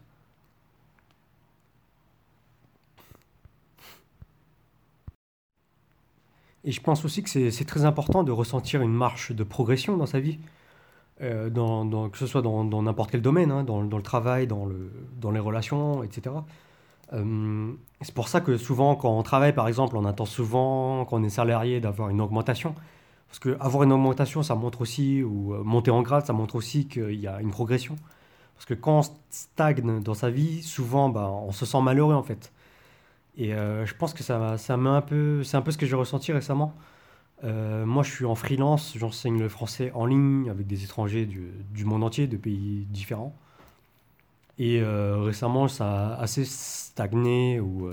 Et 6.65 6.71
je 6.71 6.81
pense 6.81 7.05
aussi 7.05 7.23
que 7.23 7.29
c'est 7.29 7.65
très 7.65 7.85
important 7.85 8.23
de 8.23 8.31
ressentir 8.31 8.81
une 8.81 8.93
marche 8.93 9.31
de 9.31 9.43
progression 9.43 9.95
dans 9.95 10.05
sa 10.05 10.19
vie, 10.19 10.39
euh, 11.21 11.49
que 12.09 12.17
ce 12.17 12.27
soit 12.27 12.41
dans 12.41 12.83
n'importe 12.83 13.11
quel 13.11 13.21
domaine, 13.21 13.51
hein, 13.51 13.63
dans, 13.63 13.81
le 13.81 14.01
travail, 14.03 14.45
dans 14.45 15.31
les 15.31 15.39
relations, 15.39 16.03
etc. 16.03 16.35
Euh, 17.13 17.71
c'est 18.01 18.13
pour 18.13 18.27
ça 18.27 18.41
que 18.41 18.57
souvent, 18.57 18.95
quand 18.95 19.17
on 19.17 19.23
travaille, 19.23 19.53
par 19.53 19.67
exemple, 19.67 19.97
on 19.97 20.05
attend 20.05 20.25
souvent, 20.25 21.05
quand 21.05 21.19
on 21.19 21.23
est 21.23 21.29
salarié, 21.29 21.79
d'avoir 21.79 22.09
une 22.09 22.21
augmentation. 22.21 22.75
Parce 23.29 23.39
que 23.39 23.55
avoir 23.59 23.83
une 23.83 23.93
augmentation, 23.93 24.41
ça 24.41 24.55
montre 24.55 24.81
aussi, 24.81 25.21
ou 25.23 25.53
euh, 25.53 25.63
monter 25.63 25.91
en 25.91 26.01
grade, 26.01 26.25
ça 26.25 26.33
montre 26.33 26.55
aussi 26.55 26.87
qu'il 26.87 27.19
y 27.19 27.27
a 27.27 27.39
une 27.41 27.51
progression. 27.51 27.95
Parce 28.55 28.65
que 28.65 28.73
quand 28.73 28.99
on 28.99 29.03
stagne 29.29 30.01
dans 30.01 30.15
sa 30.15 30.31
vie, 30.31 30.63
souvent, 30.63 31.09
bah, 31.09 31.29
on 31.29 31.51
se 31.51 31.65
sent 31.65 31.81
malheureux, 31.81 32.15
en 32.15 32.23
fait. 32.23 32.51
Et 33.37 33.53
euh, 33.53 33.85
je 33.85 33.93
pense 33.95 34.13
que 34.13 34.23
ça, 34.23 34.57
ça 34.57 34.77
m'a 34.77 34.91
un 34.91 35.01
peu, 35.01 35.43
c'est 35.43 35.57
un 35.57 35.61
peu 35.61 35.71
ce 35.71 35.77
que 35.77 35.85
j'ai 35.85 35.95
ressenti 35.95 36.33
récemment. 36.33 36.73
Euh, 37.43 37.85
moi, 37.85 38.03
je 38.03 38.11
suis 38.11 38.25
en 38.25 38.35
freelance, 38.35 38.93
j'enseigne 38.97 39.39
le 39.39 39.47
français 39.47 39.91
en 39.93 40.05
ligne 40.07 40.49
avec 40.49 40.67
des 40.67 40.83
étrangers 40.83 41.25
du, 41.25 41.85
monde 41.85 42.03
entier, 42.03 42.27
de 42.27 42.35
pays 42.35 42.87
différents. 42.89 43.35
Et 44.57 44.83
récemment, 44.83 45.69
ça 45.69 46.15
a 46.15 46.21
assez 46.21 46.43
stagné, 46.43 47.61
ou 47.61 47.91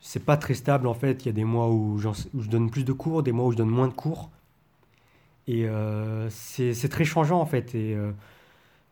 c'est 0.00 0.24
pas 0.24 0.38
très 0.38 0.54
stable 0.54 0.86
en 0.86 0.94
fait. 0.94 1.24
Il 1.24 1.26
y 1.26 1.28
a 1.28 1.32
des 1.32 1.44
mois 1.44 1.68
où 1.68 1.98
je 1.98 2.48
donne 2.48 2.70
plus 2.70 2.84
de 2.84 2.94
cours, 2.94 3.22
des 3.22 3.32
mois 3.32 3.44
où 3.44 3.52
je 3.52 3.58
donne 3.58 3.68
moins 3.68 3.88
de 3.88 3.92
cours. 3.92 4.30
Et 5.48 5.66
euh, 5.66 6.28
c'est 6.30 6.88
très 6.88 7.04
changeant 7.04 7.40
en 7.40 7.46
fait. 7.46 7.74
Et 7.74 7.94
euh, 7.96 8.12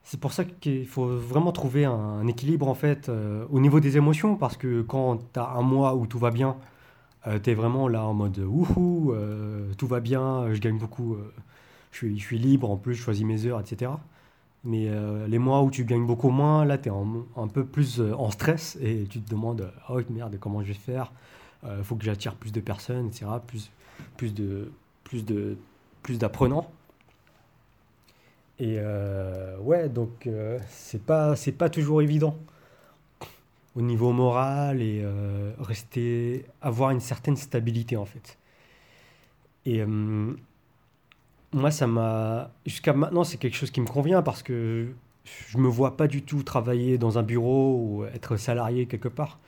c'est 0.02 0.18
pour 0.18 0.32
ça 0.32 0.44
qu'il 0.44 0.86
faut 0.86 1.06
vraiment 1.06 1.52
trouver 1.52 1.84
un, 1.84 2.26
équilibre 2.26 2.68
en 2.68 2.74
fait 2.74 3.08
euh, 3.08 3.44
au 3.50 3.60
niveau 3.60 3.78
des 3.78 3.96
émotions, 3.96 4.36
parce 4.36 4.56
que 4.56 4.82
quand 4.82 5.18
tu 5.32 5.38
as 5.38 5.48
un 5.50 5.62
mois 5.62 5.94
où 5.94 6.06
tout 6.06 6.18
va 6.18 6.30
bien, 6.30 6.56
tu 7.42 7.50
es 7.50 7.54
vraiment 7.54 7.88
là 7.88 8.04
en 8.04 8.14
mode 8.14 8.38
wouhou, 8.38 9.12
euh, 9.12 9.72
tout 9.76 9.88
va 9.88 9.98
bien, 10.00 10.52
je 10.54 10.60
gagne 10.60 10.78
beaucoup, 10.78 11.14
euh, 11.14 11.32
je 11.90 11.98
suis, 11.98 12.18
je 12.18 12.24
suis 12.24 12.38
libre, 12.38 12.70
en 12.70 12.76
plus 12.76 12.94
je 12.94 13.02
choisis 13.02 13.24
mes 13.24 13.46
heures, 13.46 13.60
etc. 13.60 13.90
Mais 14.64 14.88
euh, 14.88 15.26
les 15.26 15.38
mois 15.38 15.62
où 15.62 15.70
tu 15.70 15.84
gagnes 15.84 16.06
beaucoup 16.06 16.30
moins, 16.30 16.64
là, 16.64 16.78
tu 16.78 16.88
es 16.88 16.92
un 16.92 17.48
peu 17.48 17.64
plus 17.64 18.00
euh, 18.00 18.14
en 18.14 18.30
stress 18.30 18.78
et 18.80 19.06
tu 19.08 19.20
te 19.20 19.30
demandes, 19.30 19.72
oh 19.88 20.00
merde, 20.10 20.36
comment 20.40 20.62
je 20.62 20.68
vais 20.68 20.74
faire? 20.74 21.12
Faut 21.82 21.96
que 21.96 22.04
j'attire 22.04 22.36
plus 22.36 22.52
de 22.52 22.60
personnes, 22.60 23.08
etc. 23.08 23.26
Plus, 23.44 23.72
plus 24.16 24.32
de, 24.32 24.70
plus 25.02 25.24
de, 25.24 25.56
plus 26.06 26.18
d'apprenants. 26.18 26.70
Et 28.60 28.76
euh, 28.78 29.58
ouais, 29.58 29.88
donc 29.88 30.28
euh, 30.28 30.60
c'est 30.68 31.02
pas, 31.02 31.34
c'est 31.34 31.50
pas 31.50 31.68
toujours 31.68 32.00
évident 32.00 32.38
au 33.74 33.82
niveau 33.82 34.12
moral 34.12 34.80
et 34.80 35.02
euh, 35.02 35.50
rester, 35.58 36.46
avoir 36.62 36.90
une 36.90 37.00
certaine 37.00 37.36
stabilité 37.36 37.96
en 37.96 38.04
fait. 38.04 38.38
Et 39.66 39.84
moi, 41.52 41.72
ça 41.72 41.88
m'a. 41.88 42.52
Jusqu'à 42.64 42.92
maintenant, 42.92 43.24
c'est 43.24 43.36
quelque 43.36 43.56
chose 43.56 43.72
qui 43.72 43.80
me 43.80 43.86
convient 43.86 44.22
parce 44.22 44.44
que 44.44 44.86
je 45.24 45.58
me 45.58 45.66
vois 45.66 45.96
pas 45.96 46.06
du 46.06 46.22
tout 46.22 46.44
travailler 46.44 46.98
dans 46.98 47.18
un 47.18 47.24
bureau 47.24 47.80
ou 47.82 48.04
être 48.04 48.36
salarié 48.36 48.86
quelque 48.86 49.08
part. 49.08 49.40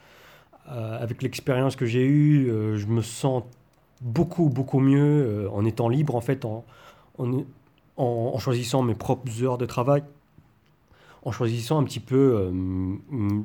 Avec 0.66 1.22
l'expérience 1.22 1.76
que 1.76 1.86
j'ai 1.86 2.04
eue, 2.04 2.46
je 2.76 2.86
me 2.86 3.00
sens 3.00 3.44
beaucoup, 4.00 4.48
beaucoup 4.48 4.80
mieux 4.80 5.26
euh, 5.26 5.50
en 5.50 5.64
étant 5.64 5.88
libre, 5.88 6.14
en 6.14 6.20
fait, 6.20 6.44
en, 6.44 6.64
en, 7.96 8.38
choisissant 8.38 8.82
mes 8.82 8.94
propres 8.94 9.42
heures 9.42 9.58
de 9.58 9.66
travail, 9.66 10.02
en 11.24 11.32
choisissant 11.32 11.78
un 11.80 11.84
petit 11.84 12.00
peu 12.00 12.50
euh, 12.52 13.42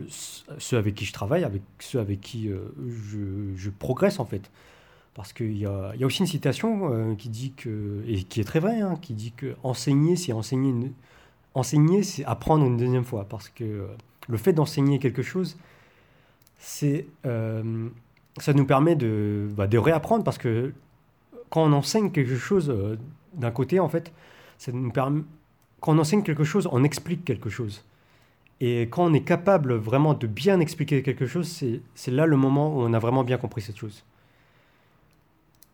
ceux 0.57 0.77
avec 0.77 0.95
qui 0.95 1.05
je 1.05 1.13
travaille, 1.13 1.43
avec 1.43 1.61
ceux 1.79 1.99
avec 1.99 2.21
qui 2.21 2.49
euh, 2.49 2.59
je, 2.87 3.55
je 3.55 3.69
progresse, 3.69 4.19
en 4.19 4.25
fait. 4.25 4.51
Parce 5.15 5.31
qu'il 5.31 5.57
y 5.57 5.59
y 5.59 5.65
a 5.65 6.05
aussi 6.05 6.21
une 6.21 6.27
citation 6.27 7.15
qui 7.15 7.29
dit 7.29 7.53
que, 7.55 8.03
et 8.07 8.23
qui 8.23 8.41
est 8.41 8.43
très 8.43 8.59
vraie, 8.59 8.81
hein, 8.81 8.97
qui 8.99 9.13
dit 9.13 9.31
que 9.31 9.55
enseigner, 9.61 10.15
c'est 10.15 10.33
enseigner, 10.33 10.91
enseigner, 11.53 12.01
c'est 12.01 12.25
apprendre 12.25 12.65
une 12.65 12.77
deuxième 12.77 13.03
fois. 13.03 13.25
Parce 13.29 13.47
que 13.47 13.87
le 14.27 14.37
fait 14.37 14.53
d'enseigner 14.53 14.97
quelque 14.97 15.21
chose, 15.21 15.55
c'est, 16.57 17.05
ça 18.37 18.53
nous 18.53 18.65
permet 18.65 18.95
de, 18.95 19.49
bah, 19.55 19.67
de 19.67 19.77
réapprendre. 19.77 20.23
Parce 20.23 20.37
que 20.37 20.73
quand 21.49 21.63
on 21.63 21.73
enseigne 21.73 22.11
quelque 22.11 22.35
chose, 22.35 22.69
euh, 22.69 22.97
d'un 23.33 23.51
côté, 23.51 23.79
en 23.79 23.89
fait, 23.89 24.11
ça 24.57 24.71
nous 24.71 24.91
permet, 24.91 25.21
quand 25.79 25.95
on 25.95 25.99
enseigne 25.99 26.23
quelque 26.23 26.43
chose, 26.43 26.67
on 26.71 26.83
explique 26.83 27.25
quelque 27.25 27.49
chose. 27.49 27.83
Et 28.59 28.83
quand 28.83 29.03
on 29.05 29.13
est 29.13 29.23
capable 29.23 29.73
vraiment 29.75 30.13
de 30.13 30.27
bien 30.27 30.59
expliquer 30.59 31.03
quelque 31.03 31.25
chose, 31.25 31.47
c'est, 31.95 32.11
là 32.11 32.25
le 32.25 32.37
moment 32.37 32.75
où 32.75 32.81
on 32.81 32.93
a 32.93 32.99
vraiment 32.99 33.23
bien 33.23 33.37
compris 33.37 33.61
cette 33.61 33.77
chose. 33.77 34.03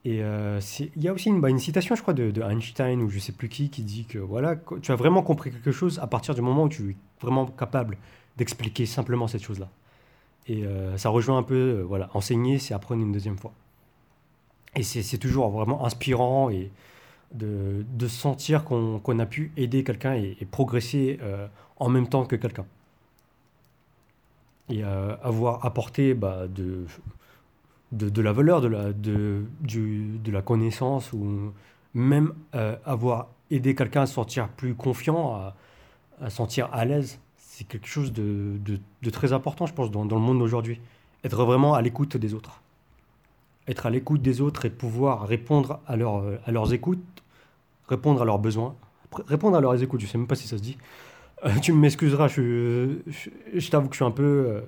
Et 0.05 0.23
euh, 0.23 0.59
il 0.95 1.03
y 1.03 1.07
a 1.07 1.13
aussi 1.13 1.29
une, 1.29 1.41
bah, 1.41 1.49
une 1.49 1.59
citation, 1.59 1.93
je 1.95 2.01
crois, 2.01 2.13
de, 2.13 2.31
de 2.31 2.41
Einstein 2.41 3.01
ou 3.01 3.09
je 3.09 3.19
sais 3.19 3.33
plus 3.33 3.49
qui, 3.49 3.69
qui 3.69 3.83
dit 3.83 4.05
que 4.05 4.17
voilà, 4.17 4.55
tu 4.81 4.91
as 4.91 4.95
vraiment 4.95 5.21
compris 5.21 5.51
quelque 5.51 5.71
chose 5.71 5.99
à 5.99 6.07
partir 6.07 6.33
du 6.33 6.41
moment 6.41 6.63
où 6.63 6.69
tu 6.69 6.91
es 6.91 6.95
vraiment 7.21 7.45
capable 7.45 7.97
d'expliquer 8.37 8.85
simplement 8.85 9.27
cette 9.27 9.43
chose-là. 9.43 9.69
Et 10.49 10.65
euh, 10.65 10.97
ça 10.97 11.09
rejoint 11.09 11.37
un 11.37 11.43
peu, 11.43 11.53
euh, 11.53 11.83
voilà, 11.83 12.09
enseigner, 12.15 12.57
c'est 12.57 12.73
apprendre 12.73 13.03
une 13.03 13.11
deuxième 13.11 13.37
fois. 13.37 13.53
Et 14.75 14.81
c'est 14.83 15.17
toujours 15.17 15.49
vraiment 15.49 15.85
inspirant 15.85 16.49
et 16.49 16.71
de, 17.33 17.83
sentir 18.07 18.63
qu'on 18.63 19.19
a 19.19 19.25
pu 19.25 19.51
aider 19.57 19.83
quelqu'un 19.83 20.13
et, 20.13 20.35
progresser 20.49 21.19
euh, 21.21 21.47
en 21.77 21.89
même 21.89 22.07
temps 22.07 22.25
que 22.25 22.35
quelqu'un. 22.35 22.65
Et 24.69 24.83
avoir 24.83 25.65
apporté 25.65 26.13
bah, 26.13 26.47
de, 26.47 26.85
la 28.21 28.31
valeur, 28.31 28.61
de 28.61 29.43
la, 30.31 30.41
connaissance, 30.43 31.11
ou 31.13 31.51
même 31.95 32.35
avoir 32.85 33.29
aidé 33.49 33.73
quelqu'un 33.73 34.03
à 34.03 34.05
se 34.05 34.13
sentir 34.13 34.47
plus 34.49 34.75
confiant, 34.75 35.33
à, 35.33 35.55
à 36.21 36.29
se 36.29 36.35
sentir 36.35 36.69
à 36.71 36.85
l'aise, 36.85 37.19
c'est 37.59 37.67
quelque 37.67 37.87
chose 37.87 38.13
de, 38.13 39.09
très 39.11 39.33
important, 39.33 39.65
je 39.65 39.73
pense, 39.73 39.91
dans, 39.91 40.05
le 40.05 40.21
monde 40.21 40.39
d'aujourd'hui. 40.39 40.79
Être 41.25 41.43
vraiment 41.43 41.73
à 41.73 41.81
l'écoute 41.81 42.15
des 42.15 42.33
autres. 42.33 42.61
Être 43.67 43.85
à 43.85 43.89
l'écoute 43.89 44.21
des 44.21 44.39
autres 44.39 44.63
et 44.63 44.69
pouvoir 44.69 45.27
répondre 45.27 45.81
à, 45.85 45.93
à 45.93 46.51
leurs 46.51 46.73
écoutes, 46.73 47.03
répondre 47.89 48.21
à 48.21 48.25
leurs 48.25 48.39
besoins, 48.39 48.75
répondre 49.27 49.57
à 49.57 49.61
leurs 49.61 49.83
écoutes, 49.83 49.99
je 49.99 50.05
sais 50.05 50.17
même 50.17 50.27
pas 50.27 50.35
si 50.35 50.47
ça 50.47 50.57
se 50.57 50.61
dit. 50.61 50.77
Euh, 51.43 51.51
tu 51.61 51.73
m'excuseras, 51.73 52.29
je, 52.29 52.99
t'avoue 53.69 53.89
que 53.89 53.93
je 53.93 53.97
suis 53.97 54.05
un 54.05 54.11
peu... 54.11 54.23
euh, 54.23 54.61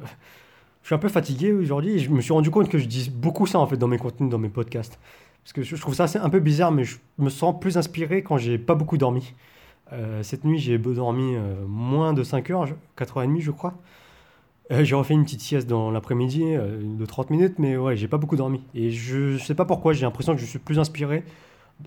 je 0.82 0.88
suis 0.88 0.96
un 0.96 1.00
peu 1.00 1.10
fatigué 1.10 1.54
aujourd'hui 1.54 2.00
je 2.00 2.10
me 2.10 2.22
suis 2.22 2.34
rendu 2.34 2.50
compte 2.50 2.68
que 2.68 2.80
je 2.80 2.86
dis 2.86 3.12
beaucoup 3.12 3.46
ça 3.46 3.60
en 3.60 3.68
fait 3.68 3.78
dans 3.78 3.88
mes 3.88 4.00
contenus, 4.00 4.30
dans 4.30 4.40
mes 4.40 4.50
podcasts. 4.50 5.00
Parce 5.44 5.54
que 5.54 5.64
je 5.64 5.76
trouve 5.78 5.94
ça 5.94 6.08
un 6.22 6.30
peu 6.30 6.40
bizarre, 6.40 6.74
mais 6.74 6.84
je 6.84 6.98
me 7.20 7.30
sens 7.30 7.58
plus 7.58 7.78
inspiré 7.78 8.22
quand 8.22 8.38
j'ai 8.38 8.58
pas 8.58 8.76
beaucoup 8.76 8.98
dormi. 8.98 9.34
Euh, 9.94 10.24
cette 10.24 10.46
nuit, 10.46 10.58
j'ai 10.60 10.78
dormi 10.78 11.36
euh, 11.36 11.66
moins 11.68 12.14
de 12.14 12.24
5 12.24 12.50
heures, 12.50 12.66
je- 12.66 12.76
4h30 12.96 13.42
je 13.42 13.52
crois. 13.52 13.74
Euh, 14.72 14.84
j'ai 14.84 14.96
refait 14.96 15.14
une 15.14 15.24
petite 15.24 15.42
sieste 15.42 15.68
dans 15.68 15.92
l'après-midi 15.92 16.44
de 16.56 17.06
30 17.06 17.30
minutes, 17.30 17.60
mais 17.60 17.76
ouais, 17.78 17.98
j'ai 17.98 18.08
pas 18.08 18.18
beaucoup 18.18 18.38
dormi. 18.38 18.62
Et 18.74 18.92
je 18.92 19.38
sais 19.38 19.56
pas 19.56 19.66
pourquoi, 19.66 19.94
j'ai 19.94 20.04
l'impression 20.04 20.34
que 20.34 20.42
je 20.42 20.46
suis 20.46 20.60
plus 20.60 20.80
inspiré 20.80 21.24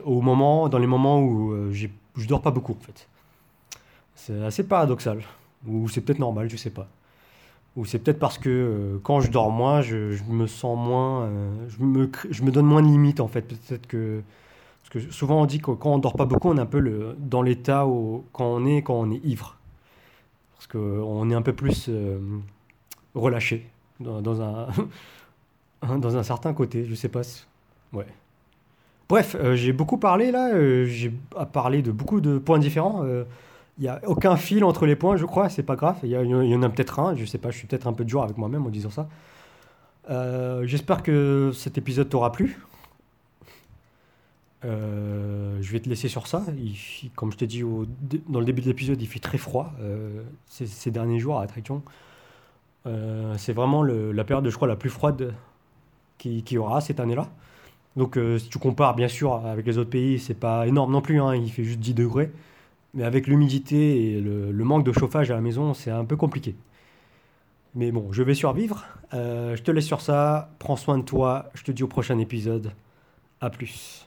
au 0.04 0.20
moment, 0.20 0.68
dans 0.68 0.78
les 0.78 0.86
moments 0.86 1.20
où 1.22 1.54
je 1.72 2.28
dors 2.28 2.42
pas 2.42 2.50
beaucoup 2.50 2.72
en 2.72 2.84
fait. 2.84 3.08
C'est 4.14 4.44
assez 4.44 4.64
paradoxal. 4.66 5.20
Ou 5.66 5.88
c'est 5.88 6.00
peut-être 6.02 6.18
normal, 6.18 6.50
je 6.50 6.56
sais 6.56 6.70
pas. 6.70 6.88
Ou 7.76 7.84
c'est 7.84 7.98
peut-être 7.98 8.18
parce 8.18 8.38
que 8.38 9.00
quand 9.02 9.20
je 9.20 9.30
dors 9.30 9.50
moins, 9.50 9.82
je, 9.82 10.22
me 10.28 10.46
sens 10.46 10.78
moins. 10.78 11.28
je, 11.68 11.82
me, 11.84 12.10
je 12.30 12.42
me 12.42 12.50
donne 12.52 12.66
moins 12.66 12.82
de 12.82 12.88
limites 12.88 13.20
en 13.20 13.28
fait. 13.28 13.42
Peut-être 13.42 13.86
que. 13.86 14.22
Souvent 15.10 15.42
on 15.42 15.46
dit 15.46 15.60
que 15.60 15.70
quand 15.72 15.94
on 15.94 15.98
dort 15.98 16.14
pas 16.16 16.24
beaucoup, 16.26 16.48
on 16.50 16.56
est 16.56 16.60
un 16.60 16.66
peu 16.66 16.78
le, 16.78 17.16
dans 17.18 17.42
l'état 17.42 17.86
où- 17.86 18.24
quand 18.32 18.46
on 18.46 18.64
est 18.66 18.82
quand 18.82 18.94
on 18.94 19.10
est 19.10 19.24
ivre. 19.24 19.56
Parce 20.54 20.66
qu'on 20.66 21.30
est 21.30 21.34
un 21.34 21.42
peu 21.42 21.52
plus 21.52 21.86
euh, 21.88 22.18
relâché 23.14 23.68
dans, 24.00 24.40
un, 24.42 24.68
dans 25.98 26.16
un 26.16 26.22
certain 26.22 26.52
côté. 26.54 26.84
Je 26.86 26.94
sais 26.94 27.08
pas. 27.08 27.22
Ouais. 27.92 28.06
Bref, 29.08 29.36
euh, 29.38 29.54
j'ai 29.54 29.72
beaucoup 29.72 29.98
parlé 29.98 30.30
là. 30.30 30.50
euh, 30.54 30.86
j'ai 30.86 31.12
parlé 31.52 31.82
de 31.82 31.92
beaucoup 31.92 32.20
de 32.20 32.38
points 32.38 32.58
différents. 32.58 33.02
euh, 33.04 33.24
il 33.78 33.82
n'y 33.82 33.88
a 33.88 34.00
aucun 34.06 34.36
fil 34.36 34.62
entre 34.62 34.86
les 34.86 34.94
points, 34.94 35.16
je 35.16 35.24
crois, 35.26 35.48
c'est 35.48 35.64
pas 35.64 35.74
grave. 35.76 35.96
Il 36.04 36.08
y, 36.08 36.12
y 36.12 36.54
en 36.54 36.62
a 36.62 36.68
peut-être 36.68 37.00
un, 37.00 37.16
je 37.16 37.24
sais 37.24 37.38
pas, 37.38 37.50
je 37.50 37.58
suis 37.58 37.66
peut-être 37.66 37.88
un 37.88 37.92
peu 37.92 38.04
dur 38.04 38.22
avec 38.22 38.38
moi-même 38.38 38.64
en 38.64 38.70
disant 38.70 38.90
ça. 38.90 39.08
Euh, 40.10 40.64
J'espère 40.66 41.02
que 41.02 41.50
cet 41.54 41.76
épisode 41.78 42.08
t'aura 42.08 42.30
plu. 42.32 42.58
Euh, 44.64 45.58
je 45.60 45.72
vais 45.72 45.80
te 45.80 45.88
laisser 45.88 46.08
sur 46.08 46.26
ça. 46.26 46.44
Comme 47.16 47.32
je 47.32 47.36
t'ai 47.36 47.46
dit 47.46 47.62
dans 48.28 48.40
le 48.40 48.46
début 48.46 48.62
de 48.62 48.66
l'épisode, 48.66 49.00
il 49.00 49.08
fait 49.08 49.18
très 49.18 49.38
froid 49.38 49.72
euh, 49.80 50.22
ces, 50.46 50.90
derniers 50.90 51.18
jours 51.18 51.40
à 51.40 51.46
Taichung. 51.46 51.82
Euh, 52.86 53.34
c'est 53.38 53.52
vraiment 53.52 53.82
la 53.82 54.24
période, 54.24 54.48
je 54.48 54.54
crois, 54.56 54.68
la 54.68 54.76
plus 54.76 54.90
froide 54.90 55.34
qui, 56.18 56.42
qui 56.42 56.58
aura 56.58 56.80
cette 56.80 57.00
année-là. 57.00 57.28
Donc, 57.96 58.18
si 58.38 58.48
tu 58.48 58.58
compares 58.58 58.96
bien 58.96 59.08
sûr 59.08 59.34
avec 59.46 59.66
les 59.66 59.78
autres 59.78 59.90
pays, 59.90 60.18
c'est 60.18 60.34
pas 60.34 60.66
énorme 60.66 60.92
non 60.92 61.00
plus. 61.00 61.20
hein, 61.20 61.34
il 61.36 61.50
fait 61.50 61.64
juste 61.64 61.80
10 61.80 61.94
degrés. 61.94 62.32
Mais 62.94 63.04
avec 63.04 63.26
l'humidité 63.26 64.14
et 64.14 64.20
le, 64.20 64.52
le 64.52 64.64
manque 64.64 64.84
de 64.84 64.92
chauffage 64.92 65.30
à 65.30 65.34
la 65.34 65.40
maison, 65.40 65.74
c'est 65.74 65.90
un 65.90 66.04
peu 66.04 66.16
compliqué. 66.16 66.54
Mais 67.74 67.90
bon, 67.92 68.12
je 68.12 68.22
vais 68.22 68.34
survivre. 68.34 68.84
Je 69.12 69.60
te 69.62 69.70
laisse 69.70 69.86
sur 69.86 70.00
ça. 70.00 70.50
Prends 70.58 70.76
soin 70.76 70.98
de 70.98 71.04
toi. 71.04 71.50
Je 71.54 71.62
te 71.64 71.72
dis 71.72 71.82
au 71.82 71.88
prochain 71.88 72.18
épisode. 72.18 72.72
À 73.40 73.50
plus. 73.50 74.03